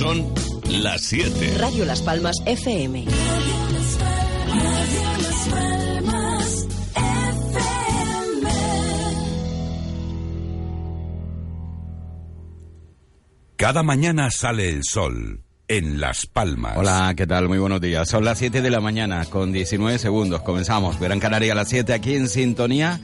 [0.00, 0.32] Son
[0.82, 1.58] las 7.
[1.58, 3.04] Radio Las Palmas FM.
[13.56, 16.78] Cada mañana sale el sol en Las Palmas.
[16.78, 17.48] Hola, ¿qué tal?
[17.48, 18.08] Muy buenos días.
[18.08, 20.40] Son las 7 de la mañana con 19 segundos.
[20.40, 20.98] Comenzamos.
[20.98, 22.98] Verán Canaria a las 7 aquí en sintonía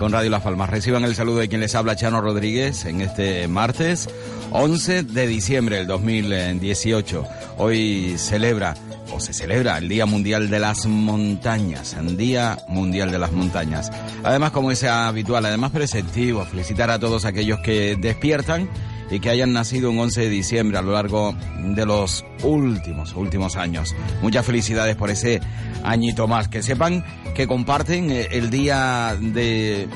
[0.00, 0.68] con Radio Las Palmas.
[0.68, 4.08] Reciban el saludo de quien les habla, Chano Rodríguez, en este martes
[4.52, 7.24] 11 de diciembre del 2018.
[7.58, 8.74] Hoy celebra
[9.12, 13.90] o se celebra el Día Mundial de las Montañas, el Día Mundial de las Montañas.
[14.24, 18.68] Además, como es habitual, además preceptivo, felicitar a todos aquellos que despiertan
[19.10, 23.56] y que hayan nacido un 11 de diciembre a lo largo de los últimos, últimos
[23.56, 23.94] años.
[24.22, 25.40] Muchas felicidades por ese
[25.82, 26.48] añito más.
[26.48, 29.88] Que sepan que comparten eh, el día de,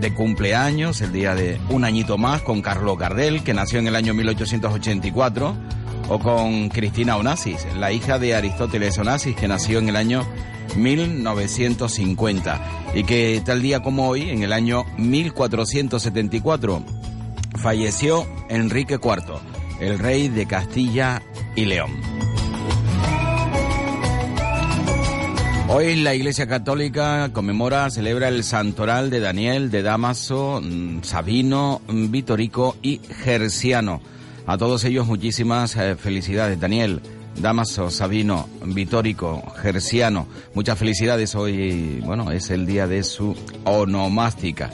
[0.00, 3.96] de cumpleaños, el día de un añito más con Carlos Gardel, que nació en el
[3.96, 5.56] año 1884
[6.08, 10.26] o con Cristina Onassis, la hija de Aristóteles Onassis, que nació en el año
[10.76, 12.60] 1950
[12.94, 16.82] y que tal día como hoy, en el año 1474,
[17.56, 19.40] falleció Enrique IV,
[19.80, 21.22] el rey de Castilla
[21.54, 21.90] y León.
[25.68, 32.10] Hoy la Iglesia Católica conmemora, celebra el santoral de Daniel, de Damaso, mm, Sabino, mm,
[32.10, 34.02] Vitorico y Gerciano.
[34.46, 36.60] A todos ellos muchísimas eh, felicidades.
[36.60, 37.00] Daniel,
[37.40, 41.34] Damaso, Sabino, Vitórico, Gerciano, muchas felicidades.
[41.34, 44.70] Hoy, bueno, es el día de su onomástica.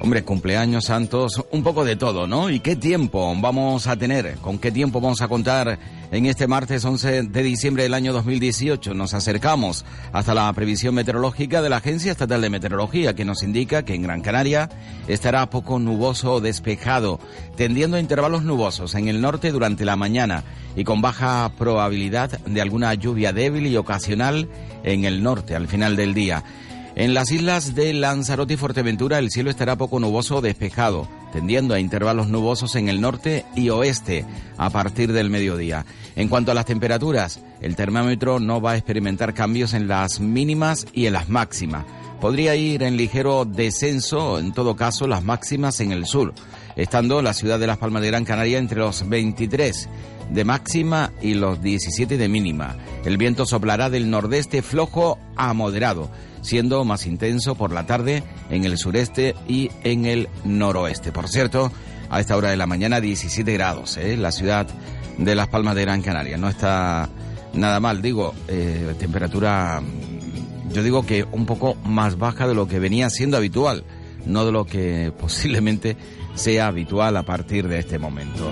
[0.00, 2.50] Hombre, cumpleaños santos, un poco de todo, ¿no?
[2.50, 4.36] ¿Y qué tiempo vamos a tener?
[4.36, 5.76] ¿Con qué tiempo vamos a contar
[6.12, 8.94] en este martes 11 de diciembre del año 2018?
[8.94, 13.84] Nos acercamos hasta la previsión meteorológica de la Agencia Estatal de Meteorología, que nos indica
[13.84, 14.68] que en Gran Canaria
[15.08, 17.18] estará poco nuboso o despejado,
[17.56, 20.44] tendiendo a intervalos nubosos en el norte durante la mañana
[20.76, 24.48] y con baja probabilidad de alguna lluvia débil y ocasional
[24.84, 26.44] en el norte al final del día.
[26.98, 31.72] En las islas de Lanzarote y Fuerteventura el cielo estará poco nuboso o despejado, tendiendo
[31.72, 34.24] a intervalos nubosos en el norte y oeste
[34.56, 35.86] a partir del mediodía.
[36.16, 40.88] En cuanto a las temperaturas, el termómetro no va a experimentar cambios en las mínimas
[40.92, 41.84] y en las máximas.
[42.20, 46.34] Podría ir en ligero descenso, en todo caso, las máximas en el sur,
[46.74, 49.88] estando la ciudad de Las Palmas de Gran Canaria entre los 23
[50.30, 52.76] de máxima y los 17 de mínima.
[53.04, 56.10] El viento soplará del nordeste flojo a moderado
[56.48, 61.12] siendo más intenso por la tarde en el sureste y en el noroeste.
[61.12, 61.70] Por cierto,
[62.08, 64.16] a esta hora de la mañana 17 grados, ¿eh?
[64.16, 64.66] la ciudad
[65.18, 66.38] de Las Palmas de Gran Canaria.
[66.38, 67.10] No está
[67.52, 69.82] nada mal, digo, eh, temperatura,
[70.72, 73.84] yo digo que un poco más baja de lo que venía siendo habitual,
[74.24, 75.98] no de lo que posiblemente
[76.34, 78.50] sea habitual a partir de este momento.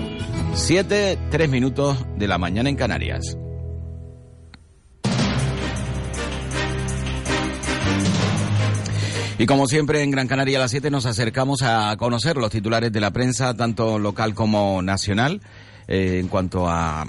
[0.53, 3.37] Siete, tres minutos de la mañana en Canarias.
[9.39, 12.91] Y como siempre en Gran Canaria a las 7 nos acercamos a conocer los titulares
[12.91, 15.41] de la prensa, tanto local como nacional,
[15.87, 17.05] eh, en cuanto a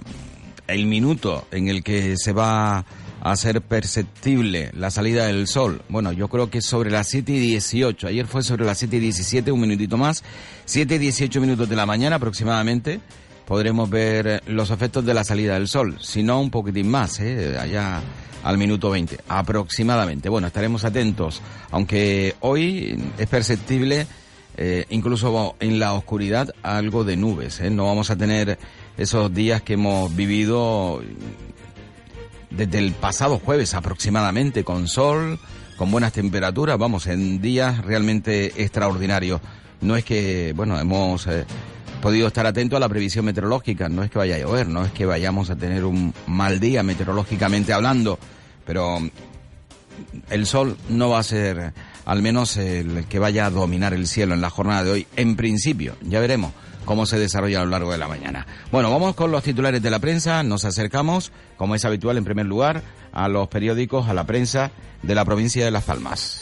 [0.67, 2.85] el minuto en el que se va a
[3.23, 5.81] hacer perceptible la salida del sol.
[5.89, 8.09] Bueno, yo creo que sobre las 7 y 18.
[8.09, 10.23] Ayer fue sobre las 7 y 17, un minutito más.
[10.67, 13.01] 7 y 18 minutos de la mañana aproximadamente
[13.47, 15.97] podremos ver los efectos de la salida del sol.
[16.03, 17.57] Si no, un poquitín más, ¿eh?
[17.59, 18.03] allá
[18.43, 20.29] al minuto 20, aproximadamente.
[20.29, 24.07] Bueno, estaremos atentos, aunque hoy es perceptible,
[24.57, 27.61] eh, incluso en la oscuridad, algo de nubes.
[27.61, 27.71] ¿eh?
[27.71, 28.59] No vamos a tener
[28.97, 31.01] esos días que hemos vivido
[32.51, 35.39] desde el pasado jueves aproximadamente, con sol,
[35.77, 39.41] con buenas temperaturas, vamos, en días realmente extraordinarios.
[39.81, 41.27] No es que, bueno, hemos...
[41.27, 41.45] Eh,
[42.01, 43.89] podido estar atentos a la previsión meteorológica.
[43.89, 46.83] No es que vaya a llover, no es que vayamos a tener un mal día
[46.83, 48.19] meteorológicamente hablando,
[48.65, 48.99] pero
[50.31, 51.73] el sol no va a ser
[52.05, 55.37] al menos el que vaya a dominar el cielo en la jornada de hoy, en
[55.37, 55.97] principio.
[56.03, 56.53] Ya veremos
[56.85, 58.47] cómo se desarrolla a lo largo de la mañana.
[58.73, 60.43] Bueno, vamos con los titulares de la prensa.
[60.43, 64.71] Nos acercamos, como es habitual, en primer lugar, a los periódicos, a la prensa
[65.03, 66.41] de la provincia de Las Palmas.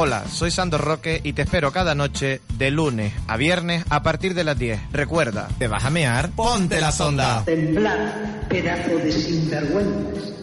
[0.00, 4.32] Hola, soy Sandro Roque y te espero cada noche de lunes a viernes a partir
[4.34, 4.92] de las 10.
[4.92, 6.30] Recuerda, ¿te vas a mear?
[6.30, 7.42] ¡Ponte la sonda!
[7.44, 10.37] Temblad, pedazo de sinvergüenzas.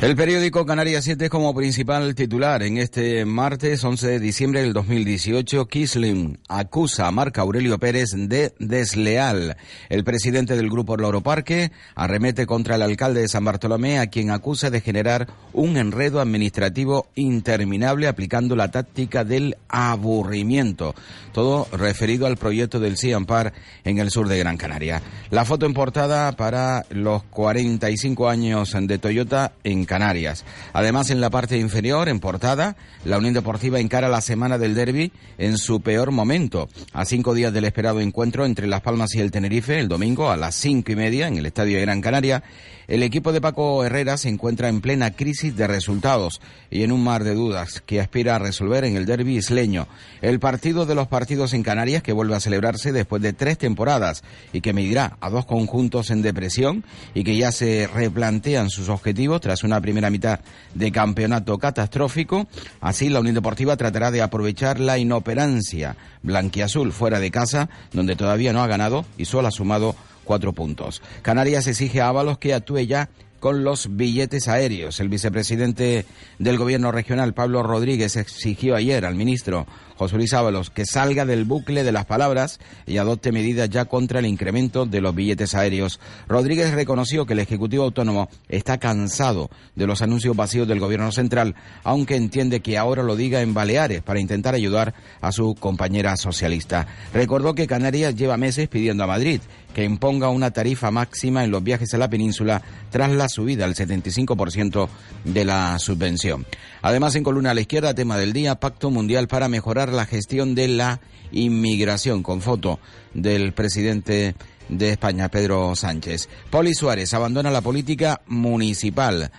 [0.00, 5.66] El periódico Canarias 7 como principal titular en este martes 11 de diciembre del 2018.
[5.68, 9.58] Kisling acusa a Marco Aurelio Pérez de desleal.
[9.90, 14.30] El presidente del grupo Loro Parque arremete contra el alcalde de San Bartolomé a quien
[14.30, 20.94] acusa de generar un enredo administrativo interminable aplicando la táctica del aburrimiento.
[21.34, 23.52] Todo referido al proyecto del CIAMPAR
[23.84, 25.02] en el sur de Gran Canaria.
[25.28, 30.44] La foto en portada para los 45 años de Toyota en Canarias.
[30.72, 35.10] Además, en la parte inferior, en portada, la Unión Deportiva encara la semana del derby
[35.36, 36.68] en su peor momento.
[36.92, 40.36] A cinco días del esperado encuentro entre Las Palmas y el Tenerife, el domingo a
[40.36, 42.44] las cinco y media en el Estadio de Gran Canaria,
[42.90, 46.40] el equipo de Paco Herrera se encuentra en plena crisis de resultados
[46.72, 49.86] y en un mar de dudas que aspira a resolver en el derby isleño.
[50.22, 54.24] El partido de los partidos en Canarias que vuelve a celebrarse después de tres temporadas
[54.52, 56.84] y que medirá a dos conjuntos en depresión
[57.14, 60.40] y que ya se replantean sus objetivos tras una primera mitad
[60.74, 62.48] de campeonato catastrófico.
[62.80, 68.52] Así, la Unión Deportiva tratará de aprovechar la inoperancia blanquiazul fuera de casa, donde todavía
[68.52, 69.94] no ha ganado y solo ha sumado
[70.30, 71.02] cuatro puntos.
[71.22, 73.08] Canarias exige a Ábalos que actúe ya
[73.40, 75.00] con los billetes aéreos.
[75.00, 76.04] El vicepresidente
[76.38, 79.66] del gobierno regional, Pablo Rodríguez, exigió ayer al ministro
[79.96, 84.20] José Luis Ábalos que salga del bucle de las palabras y adopte medidas ya contra
[84.20, 86.00] el incremento de los billetes aéreos.
[86.28, 91.54] Rodríguez reconoció que el Ejecutivo Autónomo está cansado de los anuncios vacíos del Gobierno central,
[91.82, 96.86] aunque entiende que ahora lo diga en Baleares para intentar ayudar a su compañera socialista.
[97.12, 99.40] Recordó que Canarias lleva meses pidiendo a Madrid
[99.74, 103.74] que imponga una tarifa máxima en los viajes a la península tras la subida al
[103.74, 104.88] 75%
[105.24, 106.46] de la subvención.
[106.82, 110.54] Además, en columna a la izquierda, tema del día, Pacto Mundial para mejorar la gestión
[110.54, 111.00] de la
[111.32, 112.80] inmigración, con foto
[113.14, 114.34] del presidente
[114.68, 116.28] de España, Pedro Sánchez.
[116.50, 119.30] Poli Suárez abandona la política municipal.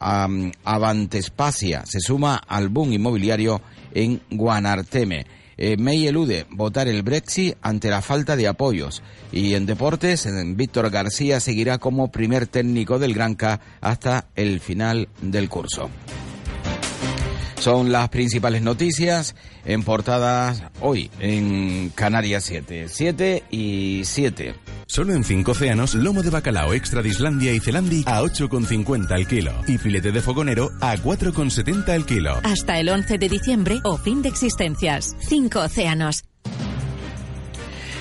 [0.00, 3.60] Avantespacia se suma al boom inmobiliario
[3.92, 5.26] en Guanarteme.
[5.58, 9.02] Eh, May elude votar el Brexit ante la falta de apoyos.
[9.32, 10.26] Y en deportes,
[10.56, 15.90] Víctor García seguirá como primer técnico del Granca hasta el final del curso.
[17.60, 19.34] Son las principales noticias
[19.64, 22.86] en portadas hoy en Canarias 7.
[22.88, 24.54] 7 y 7.
[24.86, 29.26] Solo en cinco océanos, lomo de bacalao extra de Islandia y Zelandi a 8,50 al
[29.26, 29.52] kilo.
[29.66, 32.40] Y filete de fogonero a 4,70 al kilo.
[32.44, 35.16] Hasta el 11 de diciembre o fin de existencias.
[35.20, 36.24] Cinco océanos.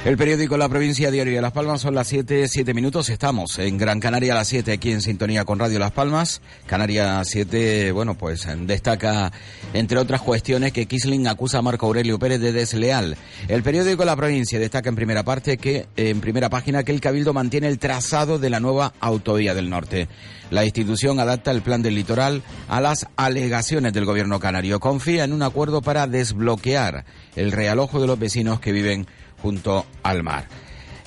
[0.07, 3.09] El periódico La Provincia Diario de Las Palmas son las 7, 7 minutos.
[3.09, 6.41] Estamos en Gran Canaria a las 7 aquí en sintonía con Radio Las Palmas.
[6.65, 9.33] Canarias 7, bueno, pues destaca,
[9.73, 13.17] entre otras cuestiones, que Kisling acusa a Marco Aurelio Pérez de desleal.
[13.49, 17.33] El periódico La Provincia destaca en primera parte que, en primera página, que el Cabildo
[17.33, 20.07] mantiene el trazado de la nueva autovía del norte.
[20.51, 24.79] La institución adapta el plan del litoral a las alegaciones del gobierno canario.
[24.79, 27.03] Confía en un acuerdo para desbloquear
[27.35, 29.05] el realojo de los vecinos que viven
[29.41, 30.47] junto al mar.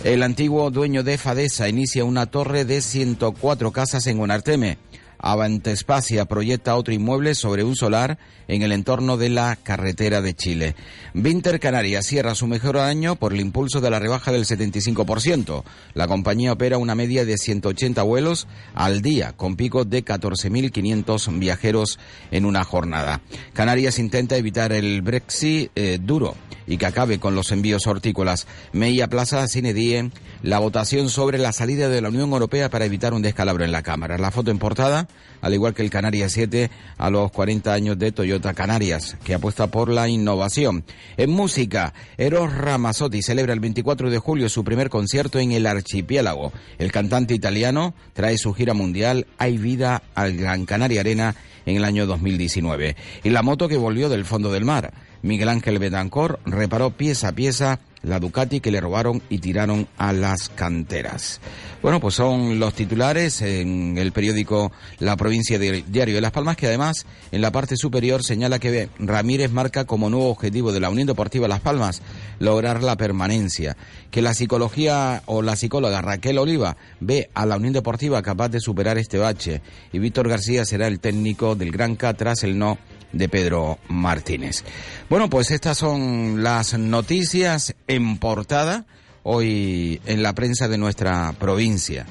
[0.05, 4.79] El antiguo dueño de Fadesa inicia una torre de 104 casas en Guanarteme.
[5.23, 8.19] Avantespacia proyecta otro inmueble sobre un solar
[8.49, 10.75] en el entorno de la carretera de Chile.
[11.15, 15.63] Vinter Canarias cierra su mejor año por el impulso de la rebaja del 75%.
[15.95, 21.99] La compañía opera una media de 180 vuelos al día, con picos de 14.500 viajeros
[22.31, 23.21] en una jornada.
[23.53, 26.35] Canarias intenta evitar el Brexit eh, duro
[26.67, 28.47] y que acabe con los envíos hortícolas.
[28.73, 30.11] Meia Plaza Cinedie
[30.43, 33.83] la votación sobre la salida de la Unión Europea para evitar un descalabro en la
[33.83, 34.17] Cámara.
[34.17, 35.07] La foto en portada,
[35.41, 39.69] al igual que el Canarias 7 a los 40 años de Toyota Canarias, que apuesta
[39.69, 40.85] por la innovación.
[41.17, 46.53] En música, Eros Ramazzotti celebra el 24 de julio su primer concierto en el archipiélago.
[46.79, 51.35] El cantante italiano trae su gira mundial Hay vida al Gran Canaria Arena
[51.67, 52.97] en el año 2019.
[53.23, 54.93] Y la moto que volvió del fondo del mar.
[55.23, 60.13] Miguel Ángel Betancourt reparó pieza a pieza la Ducati que le robaron y tiraron a
[60.13, 61.41] las canteras.
[61.83, 66.67] Bueno, pues son los titulares en el periódico La Provincia Diario de Las Palmas, que
[66.67, 71.07] además en la parte superior señala que Ramírez marca como nuevo objetivo de la Unión
[71.07, 72.03] Deportiva Las Palmas
[72.39, 73.77] lograr la permanencia,
[74.11, 78.61] que la psicología o la psicóloga Raquel Oliva ve a la Unión Deportiva capaz de
[78.61, 82.79] superar este bache y Víctor García será el técnico del Granca tras el no
[83.13, 84.65] de Pedro Martínez.
[85.09, 88.87] Bueno, pues estas son las noticias en portada
[89.23, 92.07] hoy en la prensa de nuestra provincia.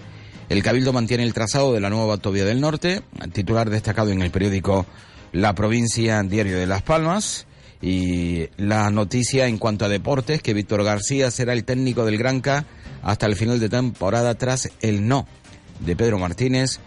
[0.49, 3.03] El Cabildo mantiene el trazado de la nueva autovía del norte,
[3.33, 4.85] titular destacado en el periódico
[5.31, 7.45] La Provincia Diario de Las Palmas.
[7.81, 12.65] Y la noticia en cuanto a deportes, que Víctor García será el técnico del Granca
[13.03, 15.27] hasta el final de temporada tras el no
[15.79, 16.81] de Pedro Martínez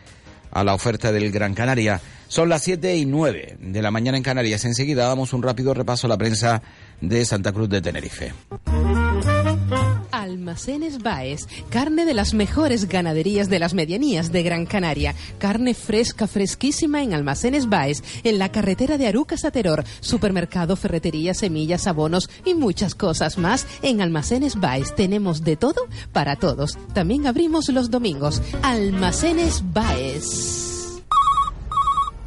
[0.53, 2.01] a la oferta del Gran Canaria.
[2.29, 4.65] Son las 7 y 9 de la mañana en Canarias.
[4.65, 6.63] Enseguida damos un rápido repaso a la prensa
[7.01, 8.33] de Santa Cruz de Tenerife.
[10.33, 16.27] Almacenes Baez, carne de las mejores ganaderías de las medianías de Gran Canaria, carne fresca,
[16.27, 22.31] fresquísima en Almacenes Baez, en la carretera de Arucas a Teror, supermercado, ferretería, semillas, abonos
[22.47, 23.67] y muchas cosas más.
[23.83, 26.79] En Almacenes Baez tenemos de todo para todos.
[26.95, 28.41] También abrimos los domingos.
[28.63, 31.03] Almacenes Baez.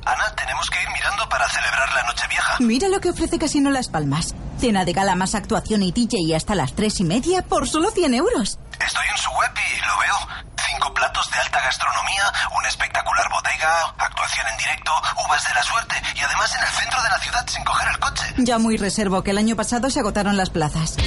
[0.05, 0.89] Ana, tenemos que ir
[1.25, 2.57] mirando para celebrar la Nochevieja.
[2.59, 4.35] Mira lo que ofrece Casino Las Palmas.
[4.59, 8.13] Cena de gala más actuación y DJ hasta las tres y media por solo 100
[8.13, 8.59] euros.
[8.79, 10.54] Estoy en su web y lo veo.
[10.75, 12.23] Cinco platos de alta gastronomía,
[12.59, 14.91] una espectacular bodega, actuación en directo,
[15.25, 17.99] uvas de la suerte y además en el centro de la ciudad sin coger el
[17.99, 18.23] coche.
[18.39, 20.97] Ya muy reservo que el año pasado se agotaron las plazas.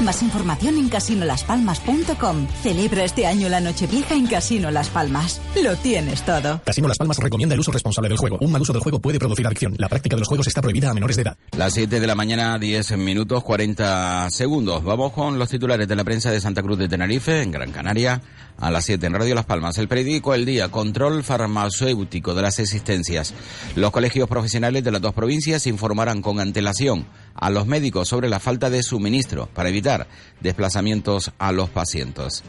[0.00, 2.48] Más información en casinolaspalmas.com.
[2.62, 5.42] Celebra este año la Nochevieja en Casino Las Palmas.
[5.62, 6.62] Lo tienes todo.
[6.64, 8.38] Casino Las Palmas recomienda el uso responsable del juego.
[8.40, 9.74] Un mal uso del juego puede producir adicción.
[9.76, 11.36] La práctica de los juegos está prohibida a menores de edad.
[11.58, 14.82] Las 7 de la mañana, 10 minutos, 40 segundos.
[14.82, 18.22] Vamos con los titulares de la prensa de Santa Cruz de Tenerife, en Gran Canaria
[18.60, 19.78] a las 7 en Radio Las Palmas.
[19.78, 23.34] El periódico El Día, control farmacéutico de las existencias.
[23.74, 28.40] Los colegios profesionales de las dos provincias informarán con antelación a los médicos sobre la
[28.40, 30.06] falta de suministro para evitar
[30.40, 32.42] desplazamientos a los pacientes.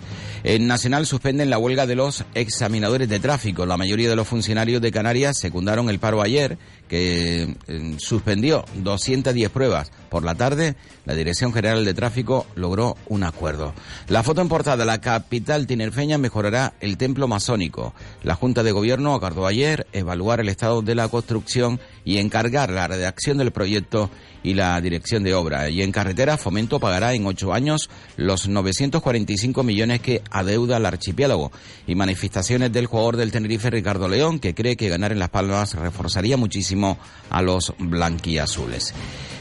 [0.43, 3.65] En Nacional suspenden la huelga de los examinadores de tráfico.
[3.65, 6.57] La mayoría de los funcionarios de Canarias secundaron el paro ayer,
[6.87, 9.91] que eh, suspendió 210 pruebas.
[10.09, 13.73] Por la tarde, la Dirección General de Tráfico logró un acuerdo.
[14.07, 17.93] La foto en portada, la capital tinerfeña mejorará el templo masónico.
[18.23, 22.87] La Junta de Gobierno acordó ayer evaluar el estado de la construcción y encargar la
[22.87, 24.09] redacción del proyecto
[24.43, 25.69] y la dirección de obra.
[25.69, 31.51] Y en carretera, Fomento pagará en ocho años los 945 millones que adeuda al archipiélago.
[31.87, 35.73] Y manifestaciones del jugador del Tenerife, Ricardo León, que cree que ganar en Las Palmas
[35.73, 36.97] reforzaría muchísimo
[37.29, 38.93] a los blanquiazules.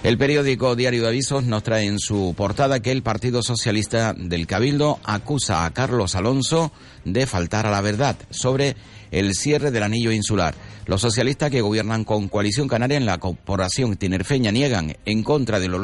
[0.02, 4.46] El periódico Diario de Avisos nos trae en su portada que el Partido Socialista del
[4.46, 6.72] Cabildo acusa a Carlos Alonso
[7.04, 8.76] de faltar a la verdad sobre
[9.10, 10.54] el cierre del anillo insular.
[10.86, 15.68] Los socialistas que gobiernan con Coalición Canaria en la corporación tinerfeña niegan, en contra de
[15.68, 15.80] lo,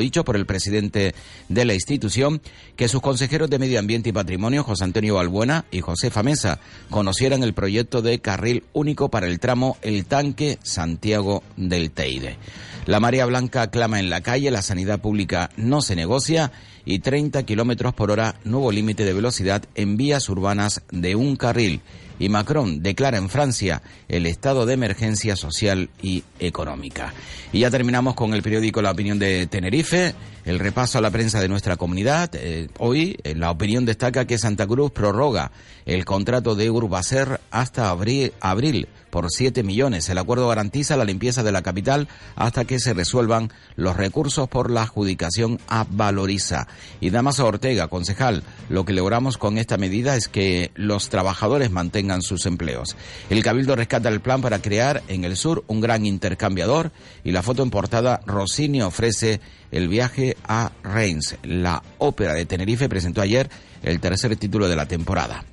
[0.00, 1.14] dicho por el presidente
[1.48, 2.42] de la institución,
[2.76, 6.60] que sus consejeros de Medio Ambiente y Patrimonio, José Antonio Balbuena y José Famesa,
[6.90, 12.36] conocieran el proyecto de carril único para el tramo El Tanque Santiago del Teide.
[12.86, 16.50] La María Blanca clama en la calle, la sanidad pública no se negocia
[16.84, 21.82] y 30 kilómetros por hora, nuevo límite de velocidad en vías urbanas de un carril
[22.20, 27.12] y Macron declara en Francia el estado de emergencia social y económica.
[27.52, 31.40] Y ya terminamos con el periódico La Opinión de Tenerife, el repaso a la prensa
[31.40, 32.30] de nuestra comunidad.
[32.34, 35.50] Eh, hoy eh, la opinión destaca que Santa Cruz prorroga
[35.86, 40.08] el contrato de Urbacer hasta abril, abril por 7 millones.
[40.08, 44.70] El acuerdo garantiza la limpieza de la capital hasta que se resuelvan los recursos por
[44.70, 46.66] la adjudicación a Valoriza.
[47.00, 52.22] Y Damaso Ortega, concejal, lo que logramos con esta medida es que los trabajadores mantengan
[52.22, 52.96] sus empleos.
[53.28, 56.92] El Cabildo rescata el plan para crear en el sur un gran intercambiador
[57.24, 59.40] y la foto en portada Rossini ofrece
[59.70, 61.36] el viaje a Reims.
[61.42, 63.50] La ópera de Tenerife presentó ayer
[63.82, 65.44] el tercer título de la temporada.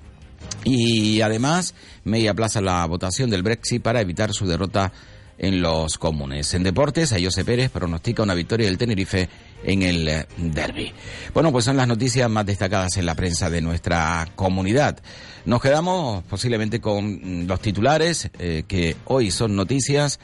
[0.64, 1.74] Y además,
[2.04, 4.92] May aplaza la votación del Brexit para evitar su derrota
[5.38, 6.54] en los comunes.
[6.54, 9.30] En deportes, Ayose Pérez pronostica una victoria del Tenerife
[9.64, 10.92] en el eh, derby.
[11.34, 14.98] Bueno, pues son las noticias más destacadas en la prensa de nuestra comunidad.
[15.46, 20.20] Nos quedamos posiblemente con los titulares eh, que hoy son noticias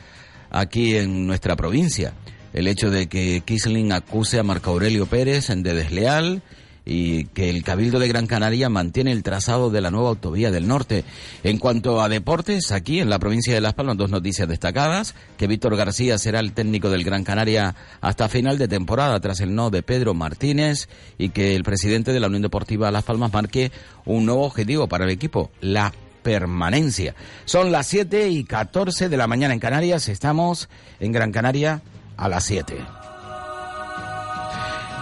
[0.50, 2.14] aquí en nuestra provincia.
[2.54, 6.44] El hecho de que Kisling acuse a Marco Aurelio Pérez de desleal
[6.86, 10.68] y que el Cabildo de Gran Canaria mantiene el trazado de la nueva autovía del
[10.68, 11.06] norte.
[11.44, 15.48] En cuanto a deportes, aquí en la provincia de Las Palmas, dos noticias destacadas, que
[15.48, 19.70] Víctor García será el técnico del Gran Canaria hasta final de temporada tras el no
[19.70, 23.72] de Pedro Martínez y que el presidente de la Unión Deportiva Las Palmas marque
[24.06, 27.16] un nuevo objetivo para el equipo, la permanencia.
[27.46, 31.82] Son las 7 y 14 de la mañana en Canarias, estamos en Gran Canaria
[32.18, 33.03] a las 7.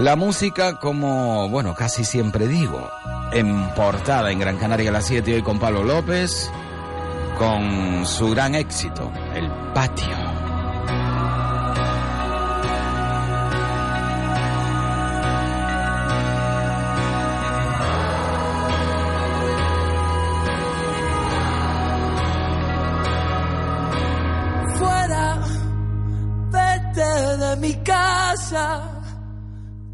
[0.02, 2.90] La música, como, bueno, casi siempre digo,
[3.34, 6.50] en portada en Gran Canaria a las 7 hoy con Pablo López,
[7.38, 10.08] con su gran éxito, El Patio.
[24.80, 25.40] Fuera,
[26.50, 29.01] vete de mi casa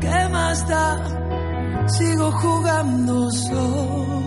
[0.00, 1.86] ¿qué más da?
[1.88, 4.25] Sigo jugando solo.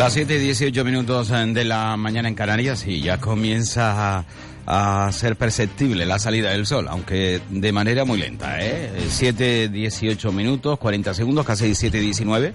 [0.00, 4.24] Las 7 y 18 minutos eh, de la mañana en Canarias y ya comienza
[4.64, 8.64] a, a ser perceptible la salida del sol, aunque de manera muy lenta.
[8.64, 8.90] ¿eh?
[9.10, 12.54] 7, 18 minutos, 40 segundos, casi 7, 19.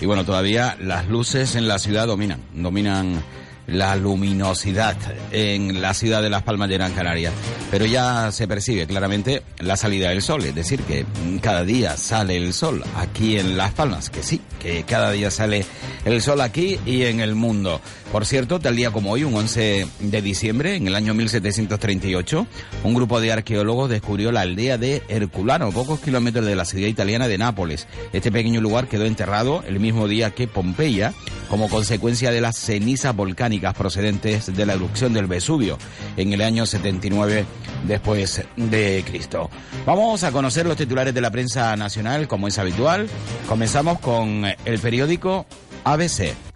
[0.00, 3.22] Y bueno, todavía las luces en la ciudad dominan, dominan
[3.68, 4.96] la luminosidad
[5.30, 7.30] en la ciudad de Las Palmas de Gran Canaria.
[7.70, 11.04] Pero ya se percibe claramente la salida del sol, es decir, que
[11.42, 15.64] cada día sale el sol aquí en Las Palmas, que sí, que cada día sale
[16.04, 17.80] el sol aquí y en el mundo.
[18.10, 22.46] Por cierto, tal día como hoy, un 11 de diciembre, en el año 1738,
[22.84, 27.28] un grupo de arqueólogos descubrió la aldea de Herculano, pocos kilómetros de la ciudad italiana
[27.28, 27.86] de Nápoles.
[28.14, 31.12] Este pequeño lugar quedó enterrado el mismo día que Pompeya,
[31.50, 35.78] como consecuencia de las cenizas volcánicas procedentes de la erupción del Vesubio
[36.16, 37.44] en el año 79
[37.86, 39.50] después de Cristo.
[39.86, 43.08] Vamos a conocer los titulares de la prensa nacional, como es habitual.
[43.48, 45.46] Comenzamos con el periódico
[45.84, 46.47] ABC.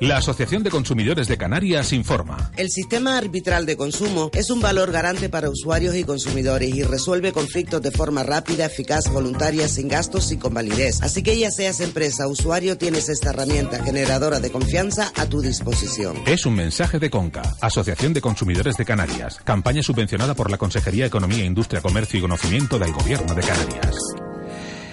[0.00, 2.50] La Asociación de Consumidores de Canarias informa.
[2.56, 7.32] El sistema arbitral de consumo es un valor garante para usuarios y consumidores y resuelve
[7.32, 11.02] conflictos de forma rápida, eficaz, voluntaria, sin gastos y con validez.
[11.02, 15.42] Así que ya seas empresa o usuario, tienes esta herramienta generadora de confianza a tu
[15.42, 16.16] disposición.
[16.26, 21.04] Es un mensaje de CONCA, Asociación de Consumidores de Canarias, campaña subvencionada por la Consejería
[21.04, 23.96] de Economía, Industria, Comercio y Conocimiento del Gobierno de Canarias.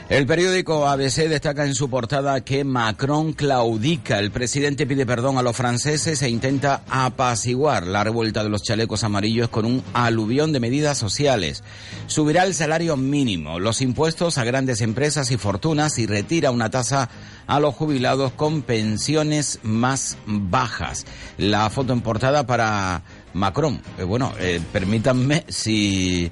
[0.09, 4.19] El periódico ABC destaca en su portada que Macron claudica.
[4.19, 9.03] El presidente pide perdón a los franceses e intenta apaciguar la revuelta de los chalecos
[9.03, 11.61] amarillos con un aluvión de medidas sociales.
[12.05, 17.09] Subirá el salario mínimo, los impuestos a grandes empresas y fortunas y retira una tasa
[17.45, 21.05] a los jubilados con pensiones más bajas.
[21.37, 23.81] La foto en portada para Macron.
[23.97, 26.31] Eh, bueno, eh, permítanme si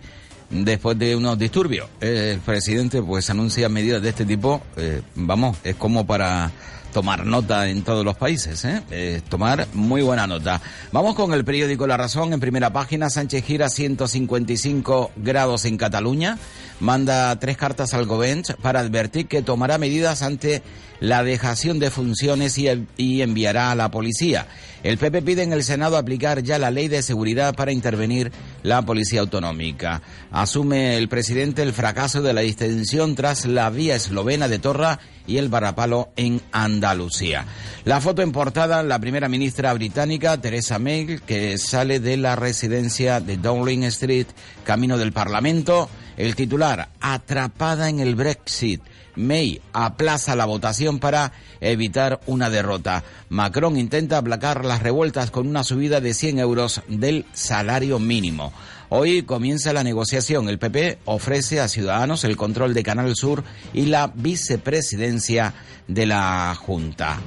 [0.50, 1.88] después de unos disturbios.
[2.00, 6.52] El presidente pues anuncia medidas de este tipo, eh, vamos, es como para
[6.96, 9.22] tomar nota en todos los países, ¿eh?
[9.28, 10.62] tomar muy buena nota.
[10.94, 16.38] Vamos con el periódico La Razón, en primera página, Sánchez gira 155 grados en Cataluña,
[16.80, 20.64] manda tres cartas al gobierno para advertir que tomará medidas ante
[21.02, 24.48] la dejación de funciones y, y, enviará a la policía.
[24.82, 28.32] El PP pide en el Senado aplicar ya la ley de seguridad para intervenir
[28.64, 30.02] la policía autonómica.
[30.32, 35.38] Asume el presidente el fracaso de la distensión tras la vía eslovena de Torra y
[35.38, 37.46] el varapalo en Andalucía.
[37.84, 43.20] La foto en portada, la primera ministra británica, Theresa May, que sale de la residencia
[43.20, 44.28] de Dowling Street,
[44.64, 45.90] camino del Parlamento.
[46.18, 48.82] El titular, atrapada en el Brexit.
[49.16, 53.04] May aplaza la votación para evitar una derrota.
[53.30, 58.54] Macron intenta aplacar las revueltas con una subida de 100 euros del salario mínimo.
[58.90, 60.48] Hoy comienza la negociación.
[60.50, 63.44] El PP ofrece a Ciudadanos el control de Canal Sur
[63.74, 65.54] y la vicepresidencia
[65.88, 67.20] de la Junta.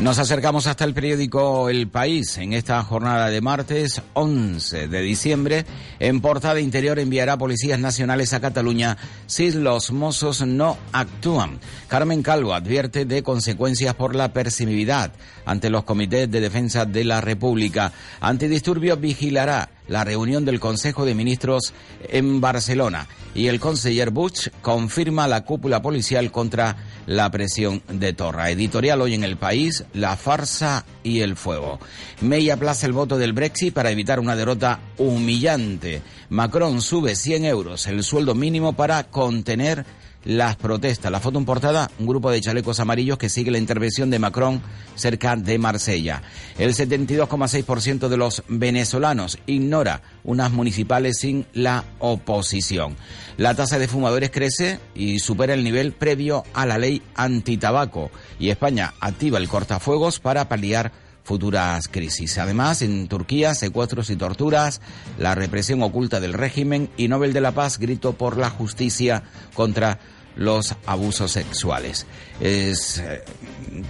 [0.00, 2.38] Nos acercamos hasta el periódico El País.
[2.38, 5.66] En esta jornada de martes 11 de diciembre,
[5.98, 11.58] en portada interior enviará policías nacionales a Cataluña si los mozos no actúan.
[11.88, 15.10] Carmen Calvo advierte de consecuencias por la permisividad
[15.44, 17.92] ante los comités de defensa de la República.
[18.20, 21.72] Antidisturbios vigilará la reunión del Consejo de Ministros
[22.08, 28.50] en Barcelona y el conseller Bush confirma la cúpula policial contra la presión de Torra.
[28.50, 31.78] Editorial hoy en el país, la farsa y el fuego.
[32.20, 36.02] May aplaza el voto del Brexit para evitar una derrota humillante.
[36.30, 39.86] Macron sube 100 euros el sueldo mínimo para contener
[40.24, 41.10] las protestas.
[41.10, 44.60] La foto en portada, un grupo de chalecos amarillos que sigue la intervención de Macron
[44.94, 46.22] cerca de Marsella.
[46.58, 52.96] El 72,6% de los venezolanos ignora unas municipales sin la oposición.
[53.36, 58.50] La tasa de fumadores crece y supera el nivel previo a la ley antitabaco y
[58.50, 60.92] España activa el cortafuegos para paliar
[61.28, 62.38] futuras crisis.
[62.38, 64.80] Además, en Turquía, secuestros y torturas,
[65.18, 69.98] la represión oculta del régimen y Nobel de la Paz grito por la justicia contra
[70.36, 72.06] los abusos sexuales.
[72.40, 73.22] Es eh,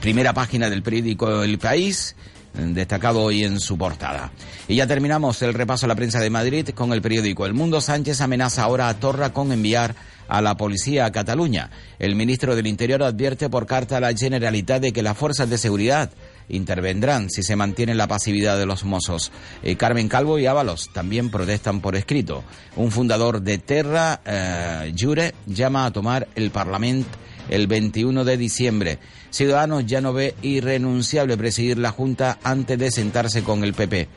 [0.00, 2.16] primera página del periódico El País
[2.54, 4.32] destacado hoy en su portada.
[4.66, 7.80] Y ya terminamos el repaso a la prensa de Madrid con el periódico El Mundo.
[7.80, 9.94] Sánchez amenaza ahora a Torra con enviar
[10.28, 11.70] a la policía a Cataluña.
[11.98, 15.58] El ministro del Interior advierte por carta a la Generalitat de que las fuerzas de
[15.58, 16.10] seguridad
[16.48, 19.32] intervendrán si se mantiene la pasividad de los mozos.
[19.62, 22.44] Eh, Carmen Calvo y Ábalos también protestan por escrito.
[22.76, 27.08] Un fundador de Terra, eh, Jure, llama a tomar el Parlamento
[27.48, 28.98] el 21 de diciembre.
[29.30, 34.08] Ciudadanos ya no ve irrenunciable presidir la Junta antes de sentarse con el PP.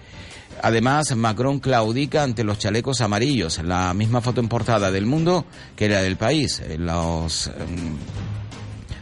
[0.63, 5.89] Además, Macron claudica ante los chalecos amarillos, la misma foto en portada del mundo que
[5.89, 6.62] la del país.
[6.78, 7.96] Los em,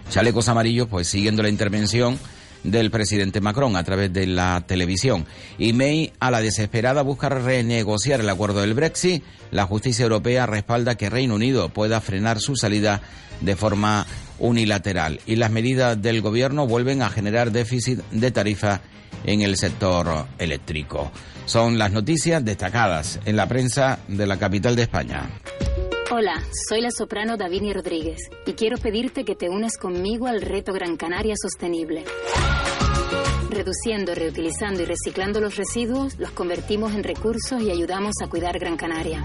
[0.10, 2.18] chalecos amarillos, pues siguiendo la intervención
[2.64, 5.26] del presidente Macron a través de la televisión.
[5.58, 9.24] Y May, a la desesperada, busca renegociar el acuerdo del Brexit.
[9.52, 13.02] La justicia europea respalda que Reino Unido pueda frenar su salida
[13.42, 14.06] de forma
[14.40, 15.20] unilateral.
[15.26, 18.82] Y las medidas del gobierno vuelven a generar déficit de tarifa
[19.26, 21.12] en el sector eléctrico.
[21.46, 25.30] Son las noticias destacadas en la prensa de la capital de España.
[26.12, 28.18] Hola, soy la soprano Davini Rodríguez
[28.48, 32.04] y quiero pedirte que te unas conmigo al reto Gran Canaria Sostenible.
[33.52, 38.76] Reduciendo, reutilizando y reciclando los residuos, los convertimos en recursos y ayudamos a cuidar Gran
[38.76, 39.24] Canaria.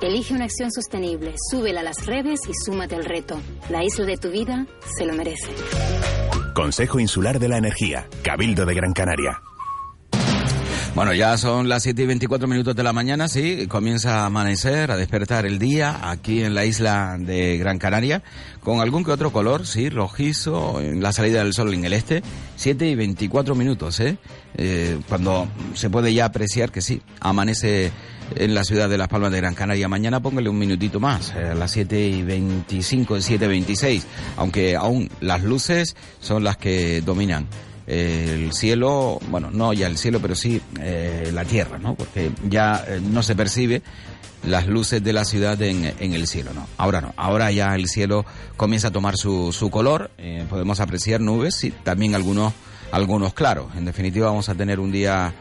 [0.00, 3.40] Elige una acción sostenible, súbela a las redes y súmate al reto.
[3.68, 5.50] La isla de tu vida se lo merece.
[6.54, 9.42] Consejo Insular de la Energía, Cabildo de Gran Canaria.
[10.96, 14.90] Bueno, ya son las 7 y 24 minutos de la mañana, sí, comienza a amanecer,
[14.90, 18.22] a despertar el día aquí en la isla de Gran Canaria,
[18.60, 22.22] con algún que otro color, sí, rojizo, en la salida del sol en el este,
[22.56, 24.16] 7 y 24 minutos, ¿eh?
[24.56, 24.98] ¿eh?
[25.06, 27.92] Cuando se puede ya apreciar que sí, amanece
[28.34, 29.88] en la ciudad de Las Palmas de Gran Canaria.
[29.88, 34.06] Mañana póngale un minutito más, eh, las 7 y 25, 7 y 26,
[34.38, 37.46] aunque aún las luces son las que dominan
[37.86, 41.94] el cielo, bueno, no ya el cielo, pero sí eh, la tierra, ¿no?
[41.94, 43.82] Porque ya eh, no se percibe
[44.44, 46.66] las luces de la ciudad en, en, el cielo, ¿no?
[46.76, 48.24] Ahora no, ahora ya el cielo
[48.56, 52.52] comienza a tomar su, su color, eh, podemos apreciar nubes y también algunos,
[52.92, 53.74] algunos claros.
[53.76, 55.34] En definitiva vamos a tener un día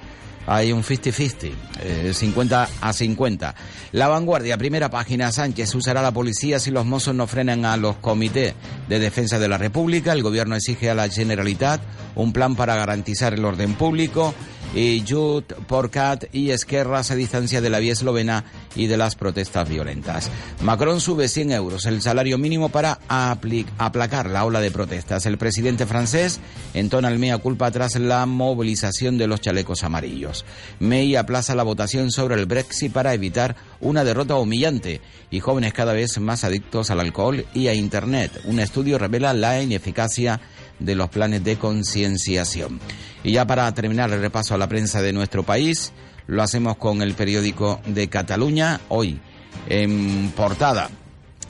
[0.48, 3.56] hay un 50-50, 50 eh, a 50.
[3.92, 7.98] La vanguardia, primera página, Sánchez usará la policía si los mozos no frenan a los
[7.98, 8.54] comités
[8.88, 10.14] de defensa de la República.
[10.14, 11.82] El gobierno exige a la Generalitat
[12.16, 14.34] un plan para garantizar el orden público
[14.76, 18.44] y Jut, Porcat y Esquerra se distancia de la vía eslovena
[18.76, 20.30] y de las protestas violentas.
[20.62, 25.26] Macron sube 100 euros el salario mínimo para aplacar la ola de protestas.
[25.26, 26.42] El presidente francés
[26.74, 30.44] entona el mea culpa tras la movilización de los chalecos amarillos.
[30.80, 35.00] May aplaza la votación sobre el Brexit para evitar una derrota humillante
[35.32, 38.42] y jóvenes cada vez más adictos al alcohol y a Internet.
[38.44, 40.42] Un estudio revela la ineficacia
[40.80, 42.80] de los planes de concienciación.
[43.24, 45.94] Y ya para terminar el repaso a la prensa de nuestro país,
[46.28, 48.82] lo hacemos con el periódico de Cataluña.
[48.90, 49.20] Hoy,
[49.68, 50.90] en portada,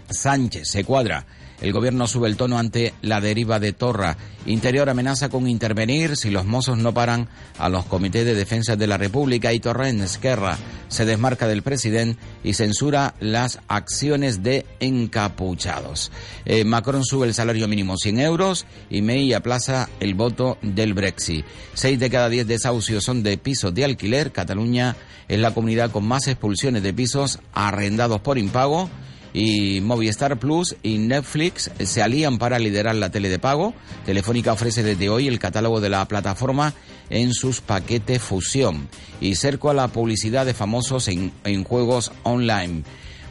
[0.10, 1.26] Sánchez se cuadra
[1.62, 4.18] el gobierno sube el tono ante la deriva de Torra.
[4.46, 8.88] Interior amenaza con intervenir si los mozos no paran a los comités de defensa de
[8.88, 14.66] la República y Torra en Esquerra se desmarca del presidente y censura las acciones de
[14.80, 16.12] encapuchados.
[16.46, 21.46] Eh, Macron sube el salario mínimo 100 euros y May aplaza el voto del Brexit.
[21.74, 24.32] Seis de cada diez desahucios son de pisos de alquiler.
[24.32, 24.96] Cataluña
[25.28, 28.90] es la comunidad con más expulsiones de pisos arrendados por impago
[29.36, 33.74] y Movistar Plus y Netflix se alían para liderar la tele de pago.
[34.06, 36.74] Telefónica ofrece desde hoy el catálogo de la plataforma
[37.10, 38.88] en sus paquetes fusión
[39.20, 42.84] y cerco a la publicidad de famosos en, en juegos online.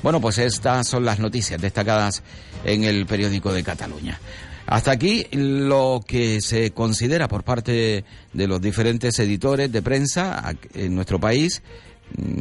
[0.03, 2.23] Bueno, pues estas son las noticias destacadas
[2.67, 4.21] en el periódico de Cataluña.
[4.67, 10.95] Hasta aquí lo que se considera por parte de los diferentes editores de prensa en
[10.95, 11.63] nuestro país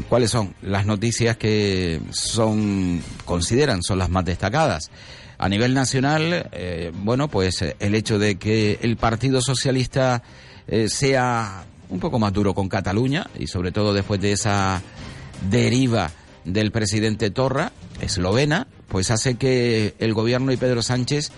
[0.07, 4.91] cuáles son las noticias que son consideran son las más destacadas.
[5.37, 10.21] A nivel nacional, eh, bueno, pues eh, el hecho de que el Partido Socialista
[10.67, 14.81] eh, sea un poco más duro con Cataluña y sobre todo después de esa
[15.49, 16.11] deriva
[16.45, 21.31] del presidente Torra, eslovena, pues hace que el gobierno y Pedro Sánchez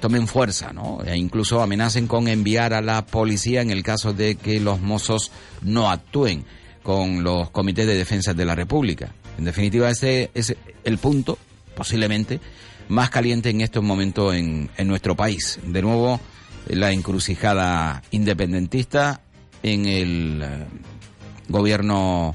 [0.00, 0.98] tomen fuerza, ¿no?
[1.06, 5.30] E incluso amenacen con enviar a la policía en el caso de que los mozos
[5.62, 6.44] no actúen
[6.82, 9.12] con los comités de defensa de la República.
[9.38, 11.38] En definitiva, ese es el punto,
[11.74, 12.40] posiblemente,
[12.88, 15.58] más caliente en estos momentos en, en nuestro país.
[15.64, 16.20] De nuevo,
[16.68, 19.20] la encrucijada independentista
[19.62, 20.66] en el eh,
[21.48, 22.34] gobierno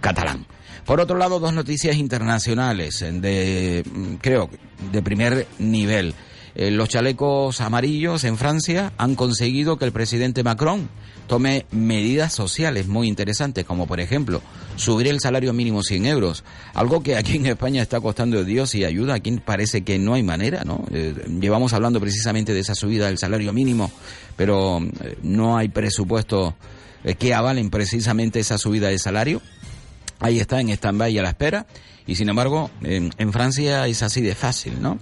[0.00, 0.46] catalán.
[0.84, 4.50] Por otro lado, dos noticias internacionales de, mm, creo,
[4.92, 6.14] de primer nivel.
[6.54, 10.88] Eh, los chalecos amarillos en Francia han conseguido que el presidente Macron
[11.26, 14.42] tome medidas sociales muy interesantes, como por ejemplo
[14.76, 18.84] subir el salario mínimo 100 euros, algo que aquí en España está costando Dios y
[18.84, 20.84] ayuda, aquí parece que no hay manera, ¿no?
[20.90, 23.90] Eh, llevamos hablando precisamente de esa subida del salario mínimo,
[24.36, 26.54] pero eh, no hay presupuesto
[27.04, 29.40] eh, que avalen precisamente esa subida de salario.
[30.20, 31.66] Ahí está en stand-by a la espera.
[32.06, 34.98] Y sin embargo, en Francia es así de fácil, ¿no?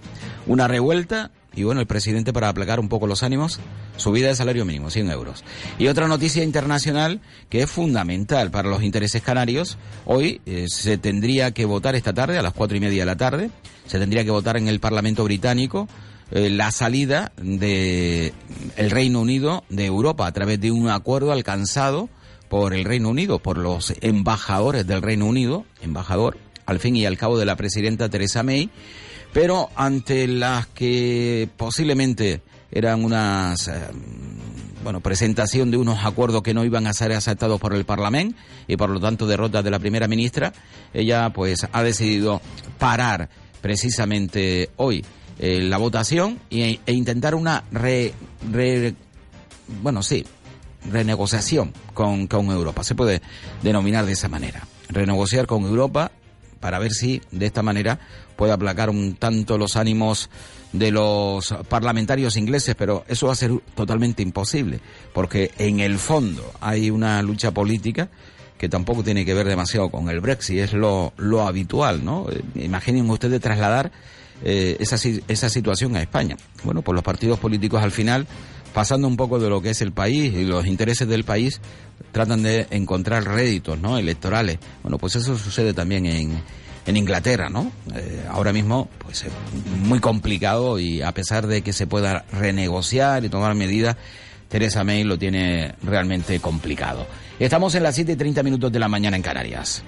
[0.46, 3.60] Una revuelta y bueno, el presidente para aplacar un poco los ánimos,
[3.96, 5.44] subida de salario mínimo, 100 euros.
[5.78, 11.52] Y otra noticia internacional que es fundamental para los intereses canarios, hoy eh, se tendría
[11.52, 13.50] que votar esta tarde, a las cuatro y media de la tarde,
[13.86, 15.88] se tendría que votar en el Parlamento británico
[16.30, 18.32] eh, la salida de
[18.76, 22.08] el Reino Unido de Europa a través de un acuerdo alcanzado
[22.48, 27.18] por el Reino Unido, por los embajadores del Reino Unido, embajador al fin y al
[27.18, 28.70] cabo de la presidenta Theresa May,
[29.32, 33.72] pero ante las que posiblemente eran unas eh,
[34.82, 38.76] bueno presentación de unos acuerdos que no iban a ser aceptados por el Parlamento y
[38.76, 40.52] por lo tanto derrota de la primera ministra
[40.92, 42.40] ella pues ha decidido
[42.78, 43.28] parar
[43.60, 45.04] precisamente hoy
[45.38, 48.12] eh, la votación e, e, intentar una re,
[49.82, 50.24] bueno sí
[50.90, 52.82] renegociación con, con Europa.
[52.82, 53.22] Se puede
[53.62, 56.10] denominar de esa manera renegociar con Europa
[56.62, 57.98] para ver si de esta manera
[58.36, 60.30] puede aplacar un tanto los ánimos
[60.72, 64.80] de los parlamentarios ingleses, pero eso va a ser totalmente imposible,
[65.12, 68.08] porque en el fondo hay una lucha política
[68.56, 72.28] que tampoco tiene que ver demasiado con el Brexit, es lo, lo habitual, ¿no?
[72.30, 73.90] Eh, imaginen ustedes trasladar
[74.44, 74.96] eh, esa,
[75.26, 76.36] esa situación a España.
[76.62, 78.28] Bueno, pues los partidos políticos al final,
[78.72, 81.60] pasando un poco de lo que es el país y los intereses del país,
[82.12, 83.98] tratan de encontrar réditos, ¿no?
[83.98, 84.58] Electorales.
[84.82, 86.42] Bueno, pues eso sucede también en,
[86.86, 87.72] en Inglaterra, ¿no?
[87.94, 89.32] Eh, ahora mismo, pues es
[89.84, 93.96] muy complicado y a pesar de que se pueda renegociar y tomar medidas,
[94.48, 97.06] Teresa May lo tiene realmente complicado.
[97.38, 99.82] Estamos en las 7 y 30 minutos de la mañana en Canarias.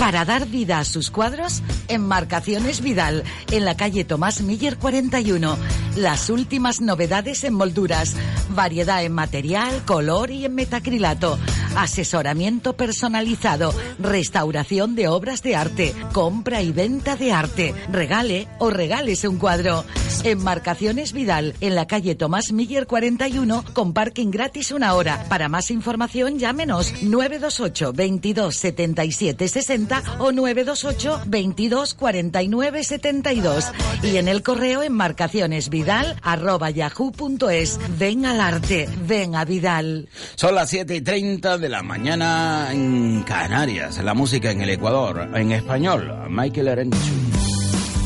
[0.00, 5.58] Para dar vida a sus cuadros, Enmarcaciones Vidal, en la calle Tomás Miller 41.
[5.96, 8.16] Las últimas novedades en molduras,
[8.48, 11.38] variedad en material, color y en metacrilato,
[11.76, 19.24] asesoramiento personalizado, restauración de obras de arte, compra y venta de arte, regale o regales
[19.24, 19.84] un cuadro.
[20.24, 25.24] Enmarcaciones Vidal, en la calle Tomás Miller 41, con parking gratis una hora.
[25.28, 33.64] Para más información, llámenos 928 22 77 60 o 928 22 49 72
[34.02, 37.78] y en el correo enmarcacionesvidal arroba yahoo.es.
[37.98, 40.08] Ven al arte, ven a Vidal.
[40.34, 44.02] Son las 7 y 30 de la mañana en Canarias.
[44.02, 46.96] La música en el Ecuador, en español, Michael Arenchu.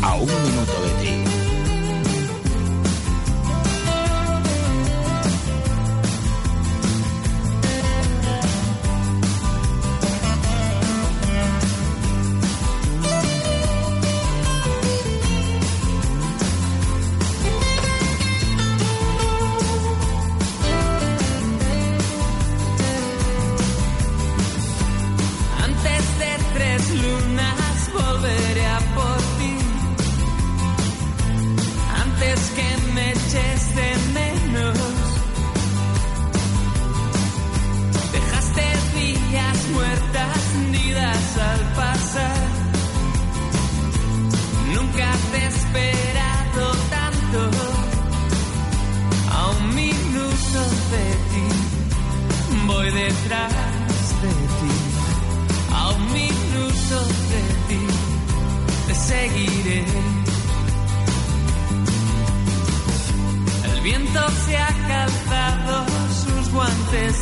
[0.02, 1.23] A un minuto de ti.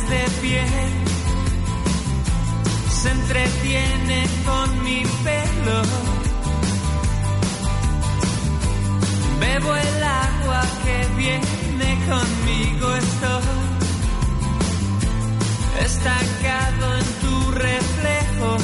[0.09, 0.65] de pie,
[2.89, 5.81] se entretiene con mi pelo.
[9.39, 13.43] Bebo el agua que viene conmigo, estoy
[15.85, 18.57] estancado en tu reflejo.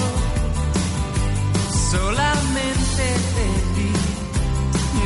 [1.91, 3.05] Solamente
[3.37, 3.91] de ti,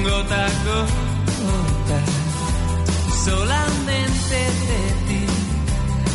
[0.03, 1.99] gota a gota,
[3.25, 5.22] solamente de ti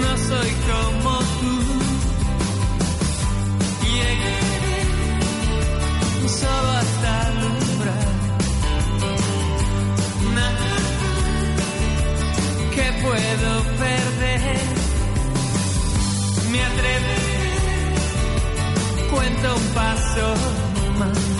[0.00, 1.54] No soy como tú
[3.82, 4.38] llegué
[6.28, 8.14] solo hasta lograr
[10.34, 10.76] nada
[12.74, 14.62] que puedo perder.
[16.50, 17.14] Me atrevo,
[19.10, 20.26] cuento un paso
[20.98, 21.33] más.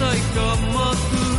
[0.00, 1.30] Soy como tú.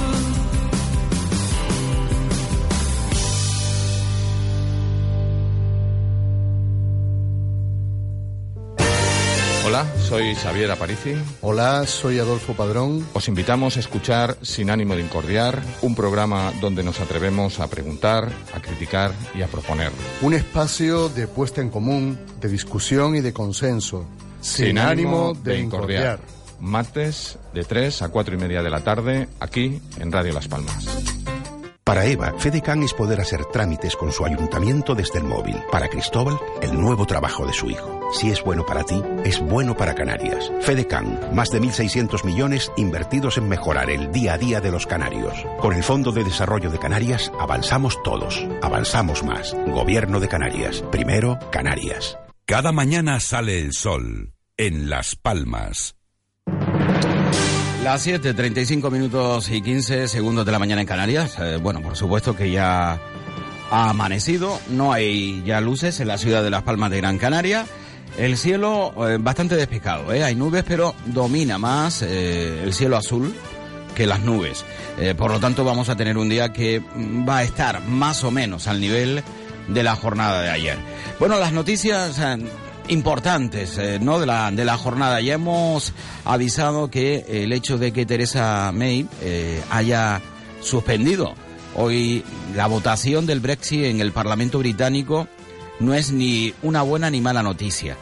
[9.66, 11.16] Hola, soy Xavier Aparici.
[11.42, 13.08] Hola, soy Adolfo Padrón.
[13.14, 18.30] Os invitamos a escuchar Sin ánimo de incordiar, un programa donde nos atrevemos a preguntar,
[18.54, 19.92] a criticar y a proponer.
[20.22, 24.06] Un espacio de puesta en común, de discusión y de consenso.
[24.42, 26.20] Sin, ánimo de, incordiar.
[26.62, 30.88] Martes de 3 a 4 y media de la tarde, aquí en Radio Las Palmas.
[31.84, 35.58] Para Eva, FedeCan es poder hacer trámites con su ayuntamiento desde el móvil.
[35.72, 38.00] Para Cristóbal, el nuevo trabajo de su hijo.
[38.14, 40.52] Si es bueno para ti, es bueno para Canarias.
[40.62, 45.34] FedeCan, más de 1.600 millones invertidos en mejorar el día a día de los canarios.
[45.60, 48.46] Con el Fondo de Desarrollo de Canarias, avanzamos todos.
[48.62, 49.54] Avanzamos más.
[49.68, 50.84] Gobierno de Canarias.
[50.92, 52.18] Primero, Canarias.
[52.46, 55.96] Cada mañana sale el sol en Las Palmas.
[57.92, 61.36] Las 7, 35 minutos y 15 segundos de la mañana en Canarias.
[61.40, 63.02] Eh, bueno, por supuesto que ya
[63.70, 67.66] ha amanecido, no hay ya luces en la ciudad de Las Palmas de Gran Canaria.
[68.18, 70.24] El cielo eh, bastante despejado, ¿eh?
[70.24, 73.36] hay nubes, pero domina más eh, el cielo azul
[73.94, 74.64] que las nubes.
[75.18, 78.32] Por lo tanto, vamos a tener un día que mm, va a estar más o
[78.32, 79.22] menos al nivel
[79.68, 80.78] de la jornada de ayer.
[81.20, 82.22] Bueno, las noticias
[82.88, 85.94] importantes eh, no de la de la jornada ya hemos
[86.26, 90.22] avisado que el hecho de que Teresa May eh, haya
[90.62, 91.34] suspendido
[91.76, 92.24] hoy
[92.56, 95.28] la votación del Brexit en el Parlamento británico
[95.80, 97.98] no es ni una buena ni mala noticia.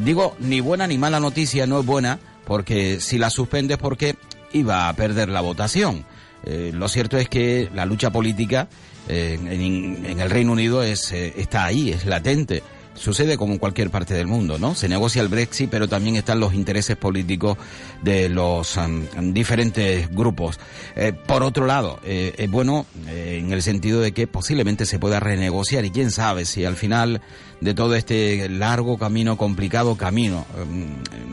[0.00, 4.16] Digo, ni buena ni mala noticia no es buena porque si la suspende es porque
[4.52, 6.04] iba a perder la votación.
[6.44, 8.68] Eh, lo cierto es que la lucha política
[9.08, 12.62] en, en el Reino Unido es, está ahí, es latente.
[12.96, 14.74] Sucede como en cualquier parte del mundo, ¿no?
[14.74, 17.58] Se negocia el Brexit, pero también están los intereses políticos
[18.02, 20.58] de los um, diferentes grupos.
[20.96, 24.98] Eh, por otro lado, eh, es bueno eh, en el sentido de que posiblemente se
[24.98, 27.20] pueda renegociar y quién sabe si al final
[27.60, 30.86] de todo este largo camino, complicado camino, um,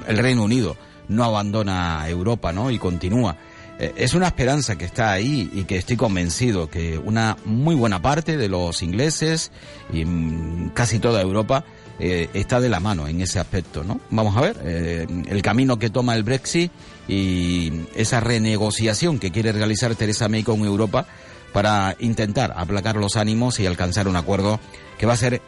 [0.08, 2.72] el Reino Unido no abandona Europa, ¿no?
[2.72, 3.38] Y continúa.
[3.84, 8.02] Eh, Es una esperanza que está ahí y que estoy convencido que una muy buena
[8.02, 9.52] parte de los ingleses
[9.92, 11.66] y mm, casi toda Europa
[12.00, 14.00] eh, está de la mano en ese aspecto, ¿no?
[14.10, 16.72] Vamos a ver eh, el camino que toma el Brexit
[17.10, 21.06] y esa renegociación que quiere realizar Theresa May con Europa
[21.52, 24.60] para intentar aplacar los ánimos y alcanzar un acuerdo
[24.98, 25.42] que va a ser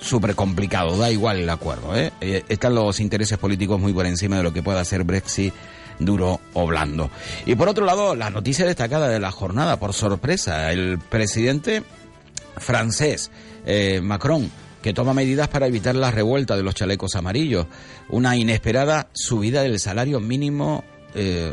[0.00, 1.94] súper complicado, da igual el acuerdo.
[1.94, 2.12] Eh,
[2.48, 5.52] Están los intereses políticos muy por encima de lo que pueda hacer Brexit
[6.00, 7.10] duro o blando.
[7.46, 11.82] Y por otro lado, la noticia destacada de la jornada, por sorpresa, el presidente
[12.56, 13.30] francés,
[13.64, 14.50] eh, Macron,
[14.82, 17.66] que toma medidas para evitar la revuelta de los chalecos amarillos,
[18.08, 20.84] una inesperada subida del salario mínimo,
[21.14, 21.52] eh,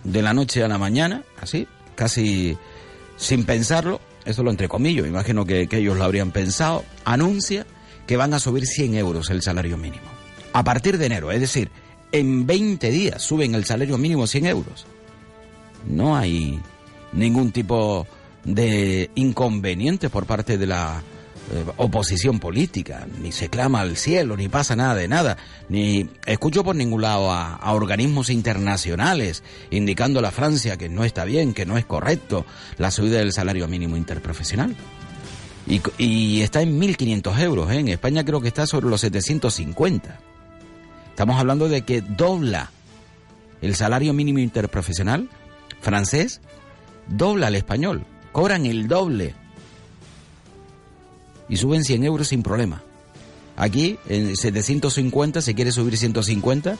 [0.04, 2.56] de la noche a la mañana, así, casi
[3.16, 7.66] sin pensarlo, eso lo entrecomillo, imagino que, que ellos lo habrían pensado, anuncia
[8.06, 10.04] que van a subir 100 euros el salario mínimo.
[10.52, 11.70] A partir de enero, es decir,
[12.12, 14.86] en 20 días suben el salario mínimo 100 euros.
[15.86, 16.60] No hay
[17.12, 18.06] ningún tipo
[18.44, 21.02] de inconveniente por parte de la
[21.52, 25.36] eh, oposición política, ni se clama al cielo, ni pasa nada de nada,
[25.68, 31.04] ni escucho por ningún lado a, a organismos internacionales indicando a la Francia que no
[31.04, 32.46] está bien, que no es correcto
[32.78, 34.74] la subida del salario mínimo interprofesional.
[35.66, 37.78] Y, está en 1.500 euros, ¿eh?
[37.78, 40.18] en España creo que está sobre los 750.
[41.10, 42.70] Estamos hablando de que dobla
[43.62, 45.28] el salario mínimo interprofesional
[45.80, 46.40] francés,
[47.06, 49.34] dobla al español, cobran el doble
[51.48, 52.82] y suben 100 euros sin problema.
[53.56, 56.76] Aquí, en 750, se quiere subir 150.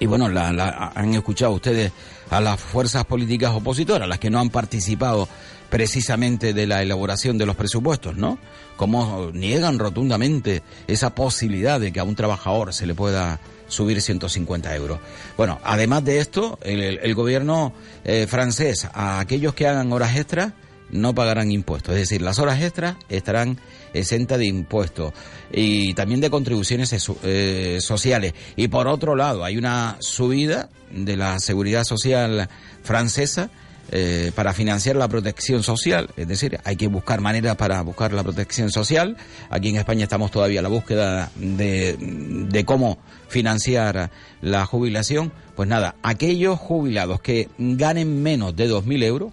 [0.00, 1.92] Y bueno, la- la- han escuchado ustedes
[2.30, 5.28] a las fuerzas políticas opositoras, las que no han participado
[5.70, 8.38] precisamente de la elaboración de los presupuestos, ¿no?
[8.76, 14.74] Como niegan rotundamente esa posibilidad de que a un trabajador se le pueda subir 150
[14.76, 14.98] euros.
[15.36, 17.72] Bueno, además de esto, el, gobierno
[18.04, 20.52] eh, francés, a aquellos que hagan horas extras,
[20.90, 21.94] no pagarán impuestos.
[21.94, 23.58] Es decir, las horas extras estarán
[23.94, 25.12] exentas de impuestos
[25.52, 28.34] y también de contribuciones eh, sociales.
[28.56, 32.48] Y por otro lado, hay una subida de la seguridad social
[32.82, 33.50] francesa
[33.90, 36.10] eh, para financiar la protección social.
[36.16, 39.16] Es decir, hay que buscar maneras para buscar la protección social.
[39.50, 44.10] Aquí en España estamos todavía a la búsqueda de, de cómo financiar
[44.40, 45.32] la jubilación.
[45.54, 49.32] Pues nada, aquellos jubilados que ganen menos de 2.000 euros,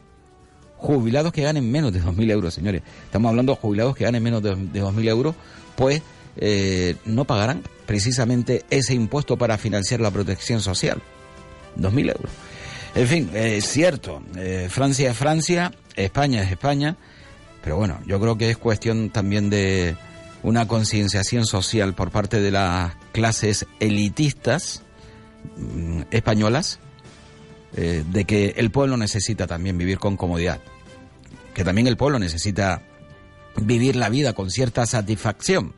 [0.78, 4.43] jubilados que ganen menos de 2.000 euros, señores, estamos hablando de jubilados que ganen menos
[4.43, 5.36] de, de 2.000 euros,
[5.76, 6.02] pues
[6.38, 11.02] eh, no pagarán precisamente ese impuesto para financiar la protección social.
[11.78, 12.32] 2.000 euros.
[12.94, 16.98] En fin, es cierto, eh, Francia es Francia, España es España,
[17.64, 19.96] pero bueno, yo creo que es cuestión también de
[20.44, 24.84] una concienciación social por parte de las clases elitistas
[25.56, 26.80] mm, españolas
[27.78, 30.60] eh, de que el pueblo necesita también vivir con comodidad,
[31.54, 32.82] que también el pueblo necesita
[33.56, 35.76] vivir la vida con cierta satisfacción,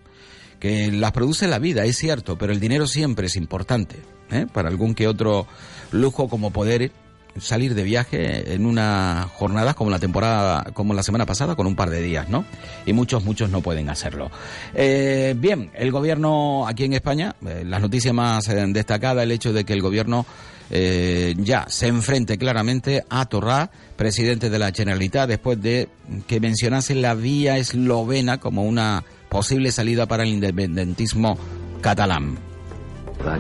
[0.60, 3.98] que las produce la vida, es cierto, pero el dinero siempre es importante,
[4.32, 4.48] ¿eh?
[4.52, 5.46] para algún que otro
[5.92, 6.92] lujo como poder
[7.38, 11.76] salir de viaje en una jornada como la temporada, como la semana pasada, con un
[11.76, 12.46] par de días, ¿no?
[12.86, 14.30] Y muchos, muchos no pueden hacerlo.
[14.74, 19.54] Eh, bien, el gobierno aquí en España, eh, las noticias más eh, destacadas, el hecho
[19.54, 20.26] de que el gobierno
[20.70, 25.90] eh, ya se enfrente claramente a Torrá, presidente de la Generalitat, después de
[26.28, 31.38] que mencionase la vía eslovena como una posible salida para el independentismo
[31.82, 32.38] catalán.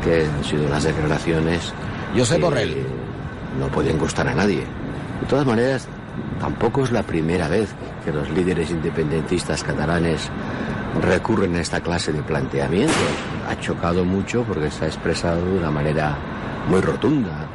[0.04, 1.74] Que han sido las declaraciones.
[2.16, 2.76] José Borrell
[3.60, 4.62] no pueden gustar a nadie.
[5.22, 5.88] De todas maneras,
[6.39, 7.74] tampoco es la primera vez
[8.04, 10.30] que los líderes independentistas catalanes
[11.01, 12.95] recurren a esta clase de planteamientos.
[13.49, 16.18] Ha chocado mucho porque se ha expresado de una manera
[16.68, 17.47] muy rotunda.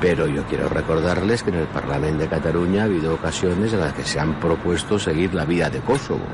[0.00, 3.92] Pero yo quiero recordarles que en el Parlamento de Cataluña ha habido ocasiones en las
[3.92, 6.26] que se han propuesto seguir la vía de Kosovo.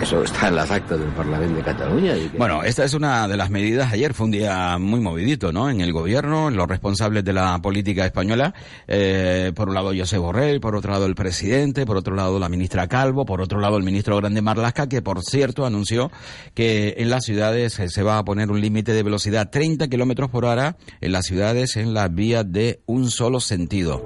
[0.00, 2.14] Eso está en las actas del Parlamento de Cataluña.
[2.36, 3.92] Bueno, esta es una de las medidas.
[3.92, 5.70] Ayer fue un día muy movidito, ¿no?
[5.70, 8.54] En el gobierno, en los responsables de la política española.
[8.86, 12.48] Eh, por un lado José Borrell, por otro lado el presidente, por otro lado la
[12.48, 16.10] ministra Calvo, por otro lado el ministro Grande Marlasca, que por cierto anunció
[16.54, 20.44] que en las ciudades se va a poner un límite de velocidad 30 kilómetros por
[20.44, 24.02] hora en las ciudades en las vías de un solo sentido.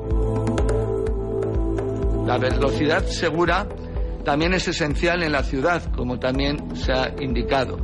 [2.26, 3.66] La velocidad segura
[4.24, 7.78] también es esencial en la ciudad, como también se ha indicado.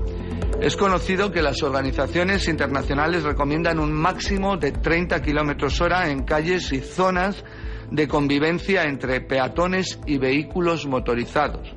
[0.61, 6.73] Es conocido que las organizaciones internacionales recomiendan un máximo de 30 kilómetros hora en calles
[6.73, 7.45] y zonas
[7.91, 11.75] de convivencia entre peatones y vehículos motorizados.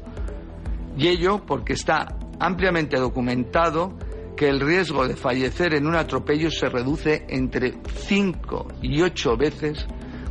[0.97, 3.97] Y ello porque está ampliamente documentado
[4.36, 9.86] que el riesgo de fallecer en un atropello se reduce entre 5 y 8 veces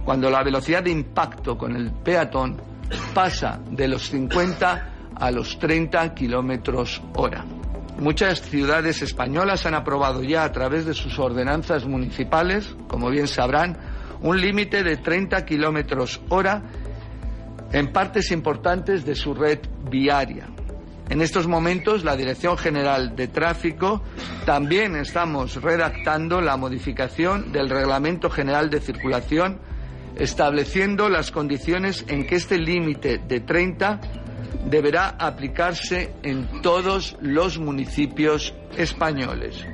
[0.04, 2.67] cuando la velocidad de impacto con el peatón
[3.14, 7.44] pasa de los 50 a los 30 kilómetros hora.
[7.98, 13.76] Muchas ciudades españolas han aprobado ya a través de sus ordenanzas municipales, como bien sabrán,
[14.20, 16.62] un límite de 30 kilómetros hora
[17.72, 19.58] en partes importantes de su red
[19.90, 20.46] viaria.
[21.10, 24.02] En estos momentos, la Dirección General de Tráfico
[24.44, 29.58] también estamos redactando la modificación del Reglamento General de Circulación
[30.16, 34.00] estableciendo las condiciones en que este límite de 30
[34.66, 39.64] deberá aplicarse en todos los municipios españoles.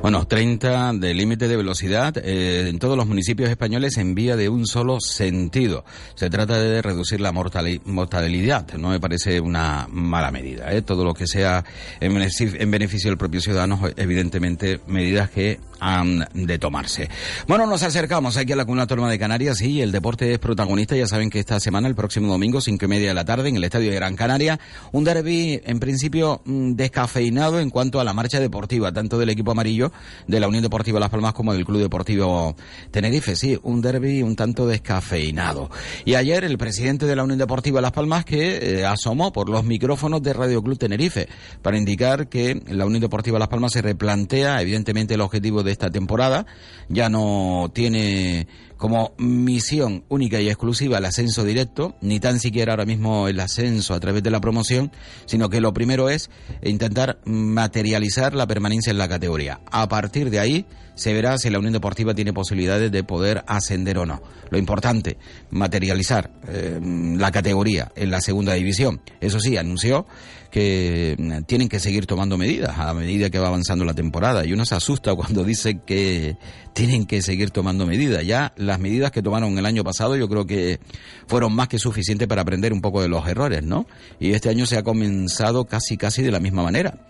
[0.00, 4.48] Bueno, 30 de límite de velocidad eh, en todos los municipios españoles en vía de
[4.48, 5.84] un solo sentido.
[6.14, 8.72] Se trata de reducir la mortalidad.
[8.74, 10.72] No me parece una mala medida.
[10.72, 10.82] ¿eh?
[10.82, 11.64] Todo lo que sea
[12.00, 17.08] en beneficio, en beneficio del propio ciudadano, evidentemente, medidas que han de tomarse.
[17.46, 20.96] Bueno, nos acercamos aquí a la Comunidad Autónoma de Canarias y el deporte es protagonista.
[20.96, 23.56] Ya saben que esta semana, el próximo domingo, cinco y media de la tarde, en
[23.56, 24.58] el Estadio de Gran Canaria,
[24.92, 29.52] un derby en principio mm, descafeinado en cuanto a la marcha deportiva, tanto del equipo
[29.52, 29.92] amarillo
[30.26, 32.56] de la Unión Deportiva Las Palmas como del Club Deportivo
[32.90, 33.36] Tenerife.
[33.36, 35.70] Sí, un derby un tanto descafeinado.
[36.04, 39.64] Y ayer el presidente de la Unión Deportiva Las Palmas que eh, asomó por los
[39.64, 41.28] micrófonos de Radio Club Tenerife
[41.62, 45.90] para indicar que la Unión Deportiva Las Palmas se replantea evidentemente el objetivo de esta
[45.90, 46.46] temporada.
[46.88, 48.46] Ya no tiene
[48.78, 53.92] como misión única y exclusiva el ascenso directo, ni tan siquiera ahora mismo el ascenso
[53.92, 54.92] a través de la promoción,
[55.26, 56.30] sino que lo primero es
[56.62, 59.60] intentar materializar la permanencia en la categoría.
[59.70, 63.98] A partir de ahí se verá si la Unión Deportiva tiene posibilidades de poder ascender
[63.98, 64.22] o no.
[64.50, 65.16] Lo importante,
[65.50, 69.00] materializar eh, la categoría en la segunda división.
[69.20, 70.06] Eso sí, anunció
[70.50, 74.44] que mm, tienen que seguir tomando medidas a medida que va avanzando la temporada.
[74.46, 76.36] Y uno se asusta cuando dice que
[76.72, 78.24] tienen que seguir tomando medidas.
[78.24, 80.80] Ya las medidas que tomaron el año pasado yo creo que
[81.26, 83.86] fueron más que suficientes para aprender un poco de los errores, ¿no?
[84.18, 87.06] Y este año se ha comenzado casi casi de la misma manera.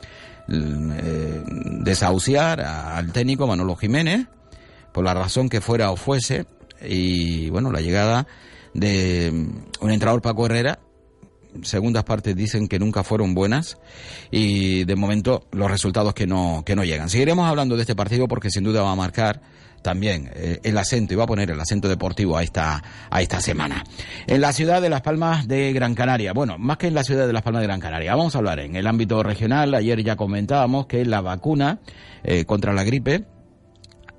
[0.51, 1.43] Eh,
[1.83, 4.27] desahuciar al técnico Manolo Jiménez,
[4.93, 6.47] por la razón que fuera o fuese,
[6.81, 8.27] y bueno, la llegada
[8.73, 9.31] de
[9.81, 10.79] un entrenador Paco Herrera,
[11.63, 13.79] segundas partes dicen que nunca fueron buenas
[14.31, 17.09] y de momento los resultados que no, que no llegan.
[17.11, 19.41] Seguiremos hablando de este partido porque sin duda va a marcar
[19.83, 23.41] también eh, el acento y va a poner el acento deportivo a esta, a esta
[23.41, 23.85] semana.
[24.27, 27.27] En la ciudad de Las Palmas de Gran Canaria, bueno, más que en la ciudad
[27.27, 29.75] de Las Palmas de Gran Canaria, vamos a hablar en el ámbito regional.
[29.75, 31.81] Ayer ya comentábamos que la vacuna
[32.25, 33.25] eh, contra la gripe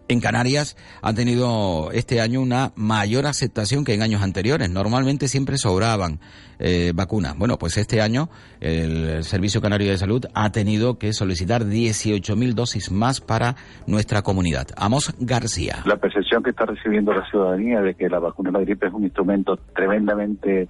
[0.07, 4.69] en Canarias ha tenido este año una mayor aceptación que en años anteriores.
[4.69, 6.19] Normalmente siempre sobraban
[6.59, 7.37] eh, vacunas.
[7.37, 8.29] Bueno, pues este año
[8.59, 13.55] el Servicio Canario de Salud ha tenido que solicitar 18.000 dosis más para
[13.87, 14.67] nuestra comunidad.
[14.75, 15.77] Amos García.
[15.85, 18.93] La percepción que está recibiendo la ciudadanía de que la vacuna de la gripe es
[18.93, 20.67] un instrumento tremendamente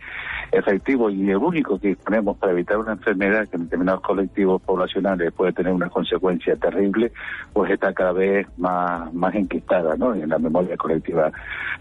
[0.51, 5.31] efectivo y el único que disponemos para evitar una enfermedad que en determinados colectivos poblacionales
[5.33, 7.11] puede tener una consecuencia terrible,
[7.53, 10.13] pues está cada vez más, más enquistada ¿no?
[10.13, 11.31] en la memoria colectiva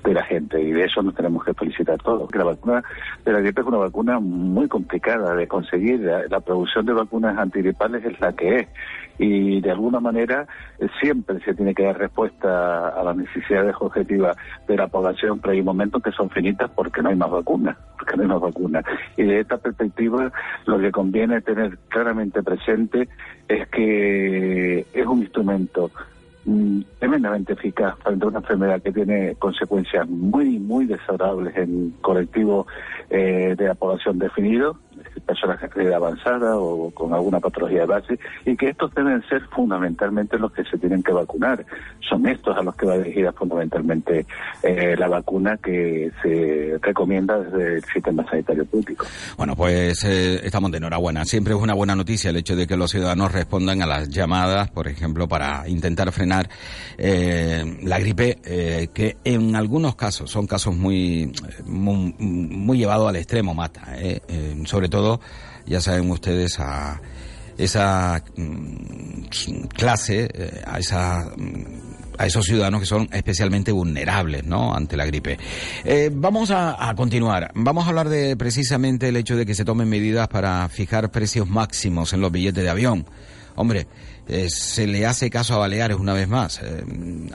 [0.04, 2.30] de la gente y de eso nos tenemos que felicitar todos.
[2.30, 2.82] Que la vacuna
[3.24, 6.01] de la gripe es una vacuna muy complicada de conseguir.
[6.01, 8.68] La, producción de vacunas antigripales es la que es
[9.18, 10.46] y de alguna manera
[10.78, 14.36] eh, siempre se tiene que dar respuesta a las necesidades objetivas
[14.68, 18.16] de la población, pero hay momentos que son finitas porque no hay más vacunas, porque
[18.16, 18.84] no hay más vacunas.
[19.16, 20.32] Y de esta perspectiva
[20.66, 23.09] lo que conviene tener claramente presente
[23.49, 25.90] es que es un instrumento
[26.49, 32.66] Mm, tremendamente eficaz frente a una enfermedad que tiene consecuencias muy, muy desagradables en colectivos
[33.11, 34.78] eh, de la población definido,
[35.26, 39.42] personas de edad avanzada o con alguna patología de base, y que estos deben ser
[39.49, 41.64] fundamentalmente los que se tienen que vacunar.
[42.09, 44.26] Son estos a los que va dirigida fundamentalmente
[44.62, 49.07] eh, la vacuna que se recomienda desde el sistema sanitario público.
[49.36, 51.24] Bueno, pues eh, estamos de enhorabuena.
[51.24, 54.70] Siempre es una buena noticia el hecho de que los ciudadanos respondan a las llamadas,
[54.70, 56.49] por ejemplo, para intentar frenar
[56.96, 58.38] eh, la gripe,
[58.94, 61.32] que en algunos casos son casos muy,
[61.66, 63.88] muy, muy llevados al extremo, mata.
[64.64, 65.20] sobre todo
[65.68, 67.01] ya saben ustedes, a
[67.57, 69.22] esa mm,
[69.74, 74.74] clase, eh, a esa mm, a esos ciudadanos que son especialmente vulnerables ¿no?
[74.74, 75.39] ante la gripe.
[75.84, 77.53] Eh, vamos a, a, continuar.
[77.55, 81.49] Vamos a hablar de precisamente el hecho de que se tomen medidas para fijar precios
[81.49, 83.07] máximos en los billetes de avión.
[83.55, 83.86] Hombre,
[84.29, 86.61] eh, se le hace caso a Baleares una vez más.
[86.62, 86.85] Eh,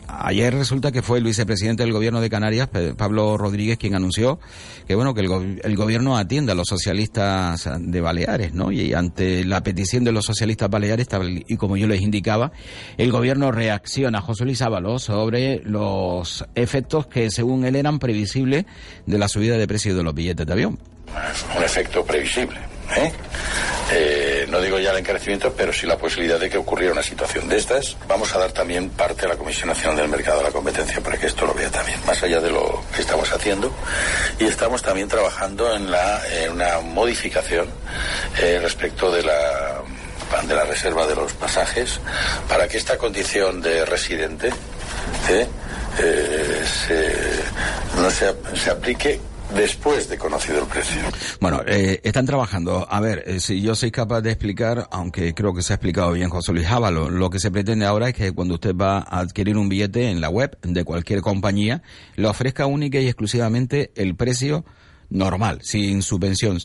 [0.08, 4.40] ayer resulta que fue el vicepresidente del gobierno de Canarias, Pablo Rodríguez, quien anunció
[4.88, 8.72] que bueno que el, gobierno atienda a los socialistas de Baleares, ¿no?
[8.72, 11.08] Y ante la petición de los socialistas baleares,
[11.48, 12.52] y como yo les indicaba,
[12.98, 18.66] el gobierno reacciona, José Luis Ábalos, sobre los efectos que según él eran previsibles
[19.06, 20.80] de la subida de precios de los billetes de avión.
[21.56, 22.58] Un efecto previsible.
[22.98, 23.12] ¿eh?
[23.92, 24.23] Eh,
[24.54, 27.58] no digo ya el encarecimiento, pero sí la posibilidad de que ocurriera una situación de
[27.58, 27.98] estas.
[28.08, 31.18] Vamos a dar también parte a la Comisión Nacional del Mercado de la Competencia para
[31.18, 33.74] que esto lo vea también, más allá de lo que estamos haciendo.
[34.40, 37.68] Y estamos también trabajando en, la, una modificación
[38.40, 39.82] eh, respecto de la
[40.48, 42.00] de la reserva de los pasajes
[42.48, 44.52] para que esta condición de residente
[45.28, 45.48] se,
[48.02, 49.20] no se, se aplique
[49.56, 51.02] después de conocido el precio.
[51.40, 52.88] Bueno, eh, están trabajando.
[52.90, 56.12] A ver, eh, si yo soy capaz de explicar, aunque creo que se ha explicado
[56.14, 59.20] bien José Luis Jávalo, lo que se pretende ahora es que cuando usted va a
[59.20, 61.84] adquirir un billete en la web de cualquier compañía,
[62.16, 64.66] le ofrezca única y exclusivamente el precio
[65.10, 66.60] normal, sin subvención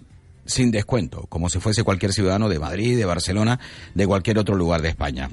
[0.46, 3.60] sin descuento, como si fuese cualquier ciudadano de Madrid, de Barcelona,
[3.94, 5.28] de cualquier otro lugar de España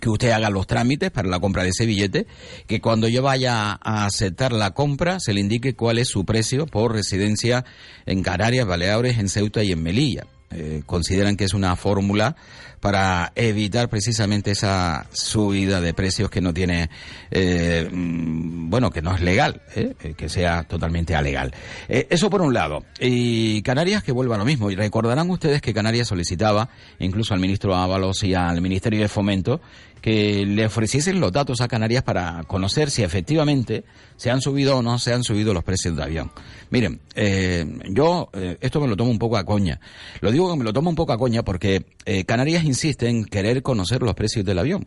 [0.00, 2.26] que usted haga los trámites para la compra de ese billete,
[2.66, 6.66] que cuando yo vaya a aceptar la compra se le indique cuál es su precio
[6.66, 7.64] por residencia
[8.06, 10.26] en Canarias, Baleares, en Ceuta y en Melilla.
[10.54, 12.36] Eh, consideran que es una fórmula
[12.80, 16.90] para evitar precisamente esa subida de precios que no tiene,
[17.30, 19.94] eh, mm, bueno, que no es legal, ¿eh?
[20.16, 21.54] que sea totalmente alegal.
[21.88, 22.84] eso por un lado.
[22.98, 24.70] Y Canarias que vuelva a lo mismo.
[24.70, 29.60] Y recordarán ustedes que Canarias solicitaba, incluso al ministro Ábalos y al Ministerio de Fomento,
[30.02, 33.84] que le ofreciesen los datos a Canarias para conocer si efectivamente
[34.16, 36.32] se han subido o no se han subido los precios de avión.
[36.70, 39.80] Miren, eh, yo eh, esto me lo tomo un poco a coña.
[40.20, 43.24] Lo digo que me lo tomo un poco a coña porque eh, Canarias insiste en
[43.24, 44.86] querer conocer los precios del avión.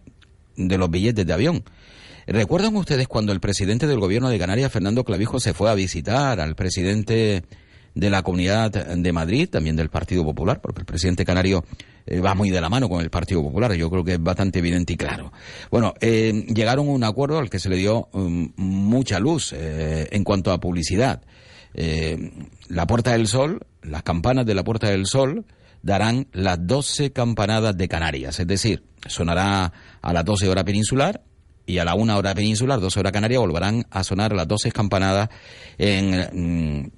[0.58, 1.64] de los billetes de avión.
[2.28, 6.40] ¿Recuerdan ustedes cuando el presidente del gobierno de Canarias, Fernando Clavijo, se fue a visitar
[6.42, 7.44] al presidente
[7.94, 11.64] de la Comunidad de Madrid, también del Partido Popular, porque el presidente canario
[12.08, 14.60] eh, va muy de la mano con el Partido Popular, yo creo que es bastante
[14.60, 15.32] evidente y claro.
[15.72, 20.08] Bueno, eh, llegaron a un acuerdo al que se le dio um, mucha luz eh,
[20.12, 21.22] en cuanto a publicidad.
[22.70, 25.46] la Puerta del Sol, las campanas de la Puerta del Sol,
[25.82, 31.22] darán las 12 campanadas de Canarias, es decir, sonará a las 12 horas peninsular
[31.66, 35.30] y a la 1 hora peninsular, 12 horas canaria, volverán a sonar las 12 campanadas
[35.78, 36.92] en, mm,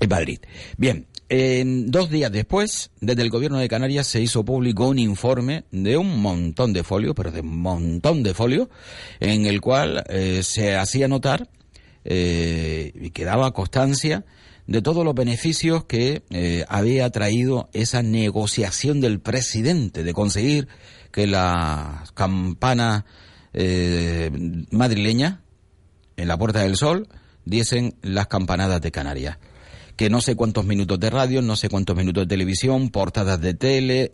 [0.00, 0.40] en Madrid.
[0.76, 5.98] Bien, dos días después, desde el gobierno de Canarias se hizo público un informe de
[5.98, 8.68] un montón de folios, pero de un montón de folios,
[9.20, 11.50] en el cual eh, se hacía notar
[12.04, 14.24] eh, y quedaba constancia
[14.66, 20.68] de todos los beneficios que eh, había traído esa negociación del presidente de conseguir
[21.10, 23.04] que la campana
[24.70, 25.40] madrileña
[26.16, 27.08] en la Puerta del Sol
[27.44, 29.38] diesen las campanadas de Canarias
[29.98, 33.54] que no sé cuántos minutos de radio, no sé cuántos minutos de televisión, portadas de
[33.54, 34.08] tele,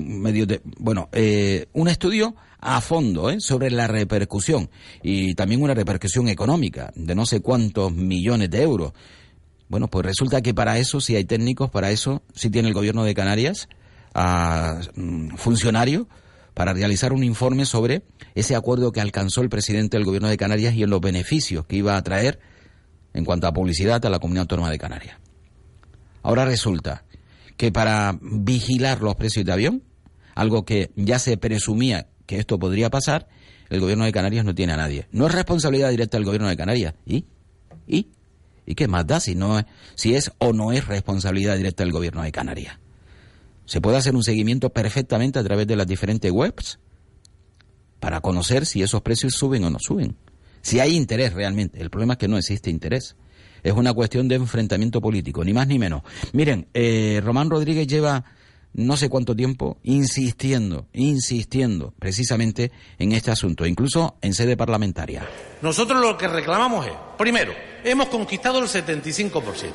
[0.00, 0.60] medios de...
[0.76, 3.40] Bueno, eh, un estudio a fondo ¿eh?
[3.40, 4.70] sobre la repercusión
[5.04, 8.92] y también una repercusión económica de no sé cuántos millones de euros.
[9.68, 13.04] Bueno, pues resulta que para eso sí hay técnicos, para eso sí tiene el gobierno
[13.04, 13.68] de Canarias
[14.14, 16.08] a mm, funcionarios
[16.54, 18.02] para realizar un informe sobre
[18.34, 21.76] ese acuerdo que alcanzó el presidente del gobierno de Canarias y en los beneficios que
[21.76, 22.40] iba a traer
[23.14, 25.19] en cuanto a publicidad a la Comunidad Autónoma de Canarias.
[26.22, 27.04] Ahora resulta
[27.56, 29.82] que para vigilar los precios de avión,
[30.34, 33.28] algo que ya se presumía que esto podría pasar,
[33.68, 35.06] el gobierno de Canarias no tiene a nadie.
[35.12, 36.94] No es responsabilidad directa del gobierno de Canarias.
[37.06, 37.24] ¿Y?
[37.86, 38.08] ¿Y?
[38.66, 41.92] ¿Y qué más da si, no es, si es o no es responsabilidad directa del
[41.92, 42.78] gobierno de Canarias?
[43.66, 46.78] Se puede hacer un seguimiento perfectamente a través de las diferentes webs
[48.00, 50.16] para conocer si esos precios suben o no suben.
[50.62, 51.80] Si hay interés realmente.
[51.80, 53.16] El problema es que no existe interés.
[53.62, 56.02] Es una cuestión de enfrentamiento político, ni más ni menos.
[56.32, 58.24] Miren, eh, Román Rodríguez lleva
[58.72, 65.26] no sé cuánto tiempo insistiendo, insistiendo precisamente en este asunto, incluso en sede parlamentaria.
[65.62, 67.52] Nosotros lo que reclamamos es, primero,
[67.84, 69.72] hemos conquistado el 75%.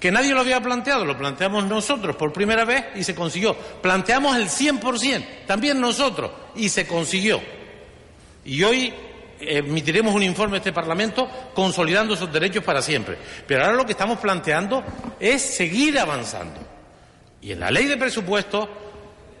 [0.00, 3.56] Que nadie lo había planteado, lo planteamos nosotros por primera vez y se consiguió.
[3.82, 7.40] Planteamos el 100%, también nosotros, y se consiguió.
[8.44, 8.94] Y hoy
[9.40, 13.16] emitiremos un informe a este Parlamento consolidando esos derechos para siempre.
[13.46, 14.82] Pero ahora lo que estamos planteando
[15.20, 16.60] es seguir avanzando.
[17.40, 18.68] Y en la ley de presupuestos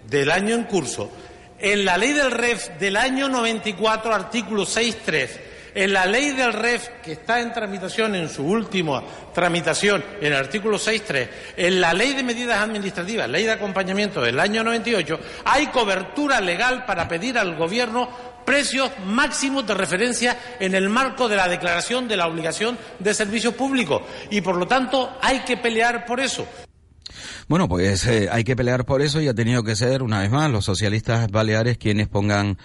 [0.08, 1.10] del año en curso,
[1.58, 5.28] en la ley del REF del año 94, artículo 6.3,
[5.74, 9.02] en la ley del REF que está en tramitación, en su última
[9.34, 14.40] tramitación, en el artículo 6.3, en la ley de medidas administrativas, ley de acompañamiento del
[14.40, 18.08] año 98, hay cobertura legal para pedir al Gobierno
[18.48, 23.54] precios máximos de referencia en el marco de la declaración de la obligación de servicio
[23.54, 26.46] público y por lo tanto hay que pelear por eso.
[27.46, 30.30] Bueno, pues eh, hay que pelear por eso y ha tenido que ser, una vez
[30.30, 32.56] más, los socialistas baleares quienes pongan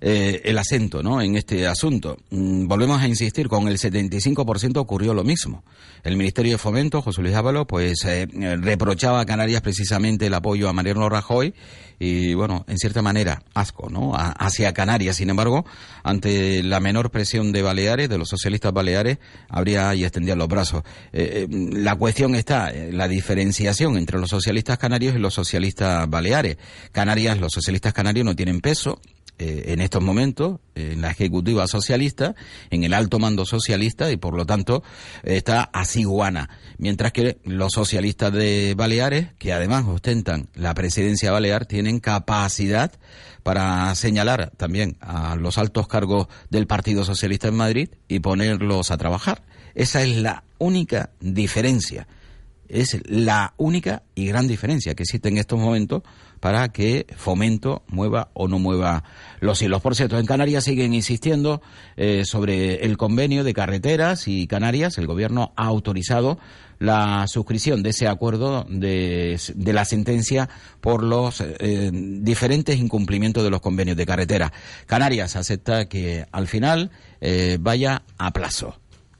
[0.00, 1.20] eh, el acento ¿no?
[1.20, 2.16] en este asunto.
[2.30, 5.64] Mm, volvemos a insistir, con el 75% ocurrió lo mismo.
[6.06, 8.28] El Ministerio de Fomento, José Luis Ábalos, pues eh,
[8.60, 11.52] reprochaba a Canarias precisamente el apoyo a Mariano Rajoy
[11.98, 14.12] y, bueno, en cierta manera, asco, ¿no?
[14.14, 15.16] hacia Canarias.
[15.16, 15.66] Sin embargo,
[16.04, 20.84] ante la menor presión de Baleares, de los socialistas baleares, habría y extendía los brazos.
[21.12, 26.56] Eh, la cuestión está, la diferenciación entre los socialistas canarios y los socialistas baleares.
[26.92, 29.00] Canarias, los socialistas canarios no tienen peso,
[29.38, 32.34] eh, en estos momentos en la ejecutiva socialista,
[32.70, 34.82] en el alto mando socialista y por lo tanto
[35.22, 36.50] está asiguana.
[36.78, 42.92] Mientras que los socialistas de Baleares, que además ostentan la presidencia balear, tienen capacidad
[43.42, 48.96] para señalar también a los altos cargos del Partido Socialista en Madrid y ponerlos a
[48.96, 49.44] trabajar.
[49.74, 52.08] Esa es la única diferencia.
[52.68, 56.02] Es la única y gran diferencia que existe en estos momentos
[56.40, 59.04] para que Fomento mueva o no mueva
[59.40, 59.82] los hilos.
[59.82, 61.62] Por cierto, en Canarias siguen insistiendo
[61.96, 66.38] eh, sobre el convenio de carreteras y Canarias, el gobierno ha autorizado
[66.78, 70.48] la suscripción de ese acuerdo de, la sentencia
[70.80, 74.52] por los eh, diferentes incumplimientos de los convenios de carretera.
[74.86, 76.90] Canarias acepta que al final
[77.20, 78.78] eh, vaya a plazo.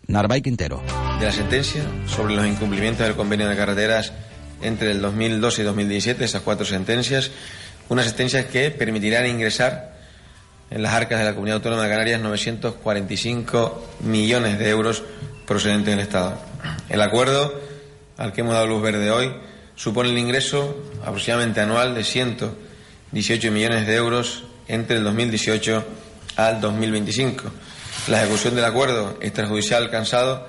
[0.09, 0.83] Narvay Quintero.
[1.19, 4.13] De la sentencia sobre los incumplimientos del convenio de carreteras
[4.63, 7.31] entre el 2002 y 2017, esas cuatro sentencias,
[7.89, 9.97] unas sentencias que permitirán ingresar
[10.71, 15.03] en las arcas de la Comunidad Autónoma de Canarias 945 millones de euros
[15.47, 16.39] procedentes del Estado.
[16.89, 17.61] El acuerdo
[18.17, 19.33] al que hemos dado luz verde hoy
[19.77, 25.85] supone el ingreso aproximadamente anual de 118 millones de euros entre el 2018
[26.37, 27.51] al 2025.
[28.09, 30.47] La ejecución del acuerdo extrajudicial alcanzado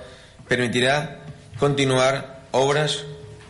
[0.48, 1.22] permitirá
[1.60, 3.04] continuar obras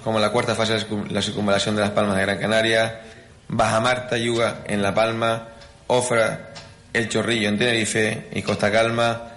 [0.04, 3.02] como la cuarta fase de la circunvalación de las Palmas de Gran Canaria,
[3.50, 5.50] Baja Marta, Yuga en La Palma,
[5.88, 6.54] Ofra,
[6.94, 9.37] El Chorrillo en Tenerife y Costa Calma,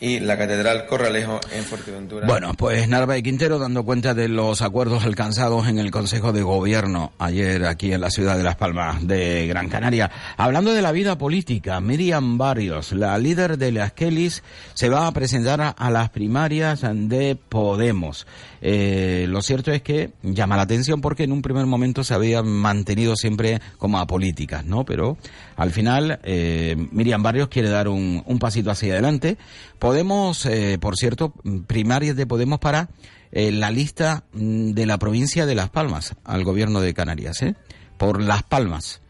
[0.00, 2.26] y la Catedral Corralejo en Fuerteventura.
[2.26, 6.42] Bueno, pues Narva y Quintero dando cuenta de los acuerdos alcanzados en el Consejo de
[6.42, 10.10] Gobierno ayer aquí en la ciudad de Las Palmas de Gran Canaria.
[10.38, 14.42] Hablando de la vida política, Miriam Barrios, la líder de las Kellys,
[14.72, 18.26] se va a presentar a, las primarias de Podemos.
[18.62, 22.42] Eh, lo cierto es que llama la atención porque en un primer momento se había
[22.42, 24.84] mantenido siempre como a políticas, ¿no?
[24.84, 25.16] Pero
[25.56, 29.38] al final eh, Miriam Barrios quiere dar un, un pasito hacia adelante.
[29.78, 31.32] Podemos, eh, por cierto,
[31.66, 32.90] primarias de Podemos para
[33.32, 37.54] eh, la lista mm, de la provincia de Las Palmas al gobierno de Canarias, ¿eh?
[37.96, 39.00] Por Las Palmas.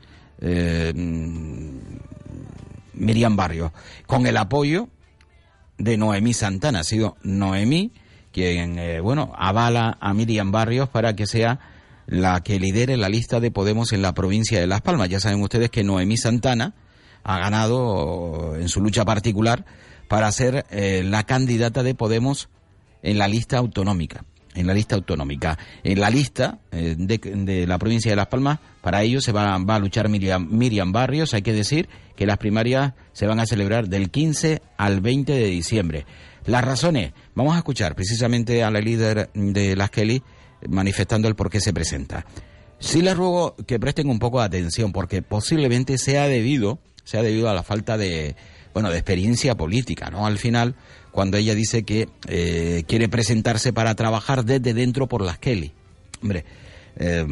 [0.41, 1.79] Eh, mm,
[2.95, 3.73] Miriam Barrio,
[4.07, 4.89] con el apoyo
[5.79, 6.81] de Noemí Santana.
[6.81, 7.93] Ha sido Noemí
[8.33, 11.59] quien, eh, bueno, avala a Miriam Barrios para que sea
[12.07, 15.09] la que lidere la lista de Podemos en la provincia de Las Palmas.
[15.09, 16.75] Ya saben ustedes que Noemí Santana
[17.23, 19.65] ha ganado en su lucha particular
[20.09, 22.49] para ser eh, la candidata de Podemos
[23.03, 24.25] en la lista autonómica.
[24.55, 25.57] En la lista autonómica.
[25.85, 29.77] En la lista eh, de, la provincia de Las Palmas, para ello se va, va
[29.77, 31.35] a luchar Miriam, Barrios.
[31.35, 35.47] Hay que decir que las primarias se van a celebrar del 15 al 20 de
[35.47, 36.07] diciembre.
[36.45, 40.23] Las razones, vamos a escuchar precisamente a la líder de las Kelly
[40.69, 42.27] manifestando el por qué se presenta.
[42.79, 47.49] Sí les ruego que presten un poco de atención porque posiblemente sea debido, sea debido
[47.49, 48.37] a la falta de,
[48.75, 50.27] bueno, de experiencia política, ¿no?
[50.27, 50.75] Al final,
[51.13, 55.73] cuando ella dice que eh, quiere presentarse para trabajar desde dentro por las Kelly.
[56.23, 56.45] Hombre,
[56.97, 57.27] eh,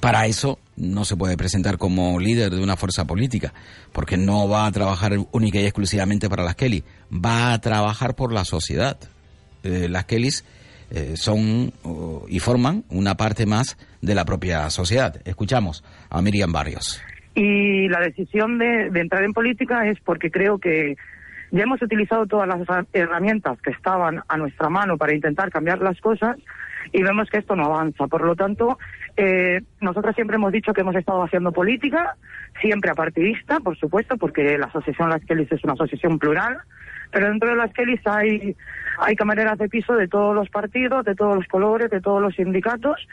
[0.00, 3.52] para eso no se puede presentar como líder de una fuerza política,
[3.92, 6.82] porque no va a trabajar única y exclusivamente para las Kelly,
[7.12, 8.98] va a trabajar por la sociedad.
[9.62, 10.44] Eh, las Kellys
[10.90, 15.20] eh, son uh, y forman una parte más de la propia sociedad.
[15.24, 17.00] Escuchamos a Miriam Barrios.
[17.34, 20.96] Y la decisión de, de, entrar en política es porque creo que
[21.50, 22.60] ya hemos utilizado todas las
[22.92, 26.36] herramientas que estaban a nuestra mano para intentar cambiar las cosas
[26.92, 28.06] y vemos que esto no avanza.
[28.06, 28.78] Por lo tanto,
[29.16, 32.16] eh, nosotros siempre hemos dicho que hemos estado haciendo política,
[32.60, 36.58] siempre apartidista, por supuesto, porque la asociación Las Kellys es una asociación plural,
[37.10, 38.56] pero dentro de las Kellys hay,
[38.98, 42.34] hay camareras de piso de todos los partidos, de todos los colores, de todos los
[42.34, 43.06] sindicatos,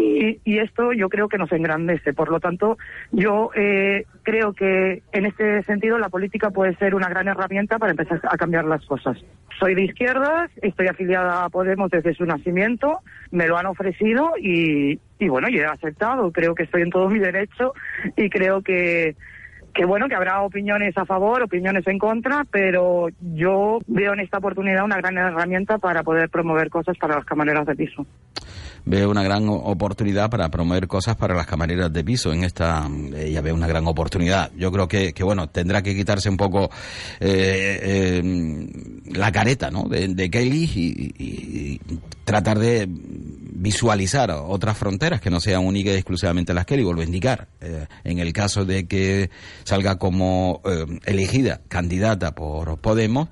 [0.00, 2.12] y, y, esto yo creo que nos engrandece.
[2.12, 2.78] Por lo tanto,
[3.12, 7.92] yo eh, creo que en este sentido la política puede ser una gran herramienta para
[7.92, 9.18] empezar a cambiar las cosas.
[9.58, 14.98] Soy de izquierdas, estoy afiliada a Podemos desde su nacimiento, me lo han ofrecido y,
[15.18, 16.32] y bueno, yo he aceptado.
[16.32, 17.74] Creo que estoy en todo mi derecho
[18.16, 19.16] y creo que
[19.74, 24.38] que bueno, que habrá opiniones a favor, opiniones en contra, pero yo veo en esta
[24.38, 28.06] oportunidad una gran herramienta para poder promover cosas para las camareras de piso.
[28.84, 32.32] Veo una gran oportunidad para promover cosas para las camareras de piso.
[32.32, 34.50] En esta, ella ve una gran oportunidad.
[34.56, 36.70] Yo creo que, que bueno, tendrá que quitarse un poco
[37.20, 38.22] eh, eh,
[39.14, 39.84] la careta, ¿no?
[39.84, 41.80] De, de Kelly y
[42.24, 42.88] tratar de
[43.52, 47.86] visualizar otras fronteras que no sean únicas y exclusivamente las Kelly, vuelvo a indicar, eh,
[48.04, 49.30] en el caso de que
[49.64, 53.28] salga como eh, elegida candidata por Podemos,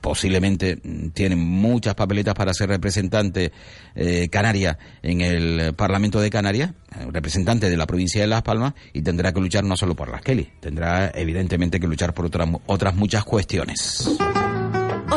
[0.00, 0.76] posiblemente
[1.12, 3.52] tiene muchas papeletas para ser representante
[3.94, 6.72] eh, canaria en el Parlamento de Canarias,
[7.10, 10.22] representante de la provincia de Las Palmas, y tendrá que luchar no solo por las
[10.22, 14.16] Kelly, tendrá evidentemente que luchar por otras, otras muchas cuestiones.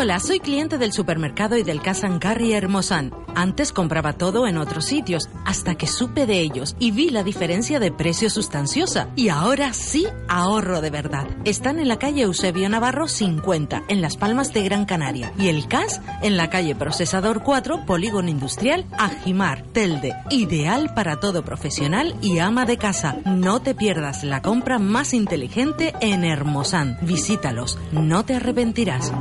[0.01, 3.11] Hola, soy cliente del supermercado y del Casan Carry Hermosan.
[3.35, 7.81] Antes compraba todo en otros sitios, hasta que supe de ellos y vi la diferencia
[7.81, 9.09] de precio sustanciosa.
[9.17, 11.27] Y ahora sí ahorro de verdad.
[11.43, 15.33] Están en la calle Eusebio Navarro 50, en Las Palmas de Gran Canaria.
[15.37, 20.15] Y el CAS en la calle Procesador 4, Polígono Industrial, Ajimar, Telde.
[20.29, 23.17] Ideal para todo profesional y ama de casa.
[23.25, 26.97] No te pierdas la compra más inteligente en Hermosan.
[27.01, 29.11] Visítalos, no te arrepentirás.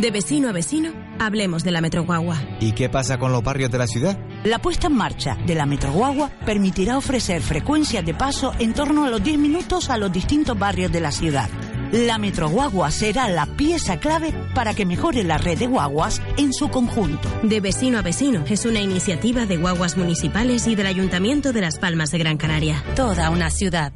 [0.00, 2.40] De vecino a vecino, hablemos de la Metroguagua.
[2.60, 4.18] ¿Y qué pasa con los barrios de la ciudad?
[4.42, 9.10] La puesta en marcha de la Metroguagua permitirá ofrecer frecuencias de paso en torno a
[9.10, 11.50] los 10 minutos a los distintos barrios de la ciudad.
[11.92, 16.70] La Metroguagua será la pieza clave para que mejore la red de guaguas en su
[16.70, 17.28] conjunto.
[17.42, 21.78] De vecino a vecino es una iniciativa de guaguas municipales y del Ayuntamiento de Las
[21.78, 22.82] Palmas de Gran Canaria.
[22.96, 23.92] Toda una ciudad.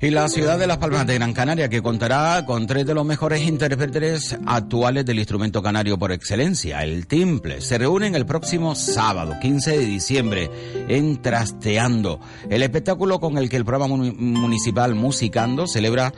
[0.00, 3.06] Y la ciudad de Las Palmas de Gran Canaria, que contará con tres de los
[3.06, 7.62] mejores intérpretes actuales del instrumento canario por excelencia, el timple.
[7.62, 10.50] Se reúnen el próximo sábado, 15 de diciembre,
[10.88, 12.20] en Trasteando,
[12.50, 16.12] el espectáculo con el que el programa municipal Musicando celebra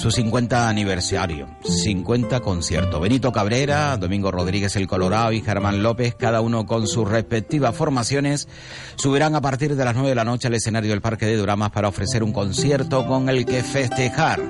[0.00, 2.98] su 50 aniversario, 50 conciertos.
[3.02, 8.48] Benito Cabrera, Domingo Rodríguez el Colorado y Germán López, cada uno con sus respectivas formaciones,
[8.96, 11.70] subirán a partir de las 9 de la noche al escenario del Parque de Duramas
[11.70, 14.40] para ofrecer un concierto con el que festejar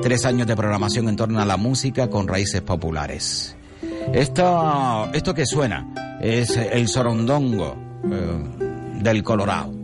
[0.00, 3.56] tres años de programación en torno a la música con raíces populares.
[4.12, 7.74] Esto, esto que suena es el sorondongo
[8.12, 9.74] eh, del Colorado,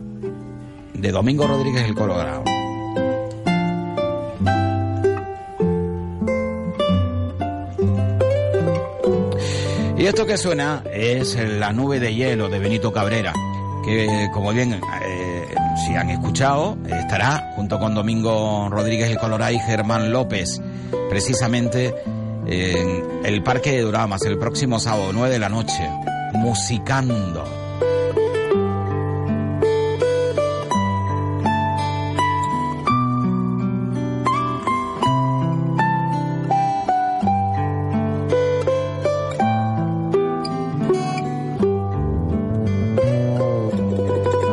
[0.93, 2.45] de Domingo Rodríguez el Colorado.
[10.01, 13.33] Y esto que suena es La nube de hielo de Benito Cabrera,
[13.85, 15.45] que como bien eh,
[15.85, 20.59] si han escuchado, estará junto con Domingo Rodríguez y Germán López,
[21.07, 21.93] precisamente
[22.47, 25.87] en el Parque de Duramas el próximo sábado, 9 de la noche,
[26.33, 27.60] musicando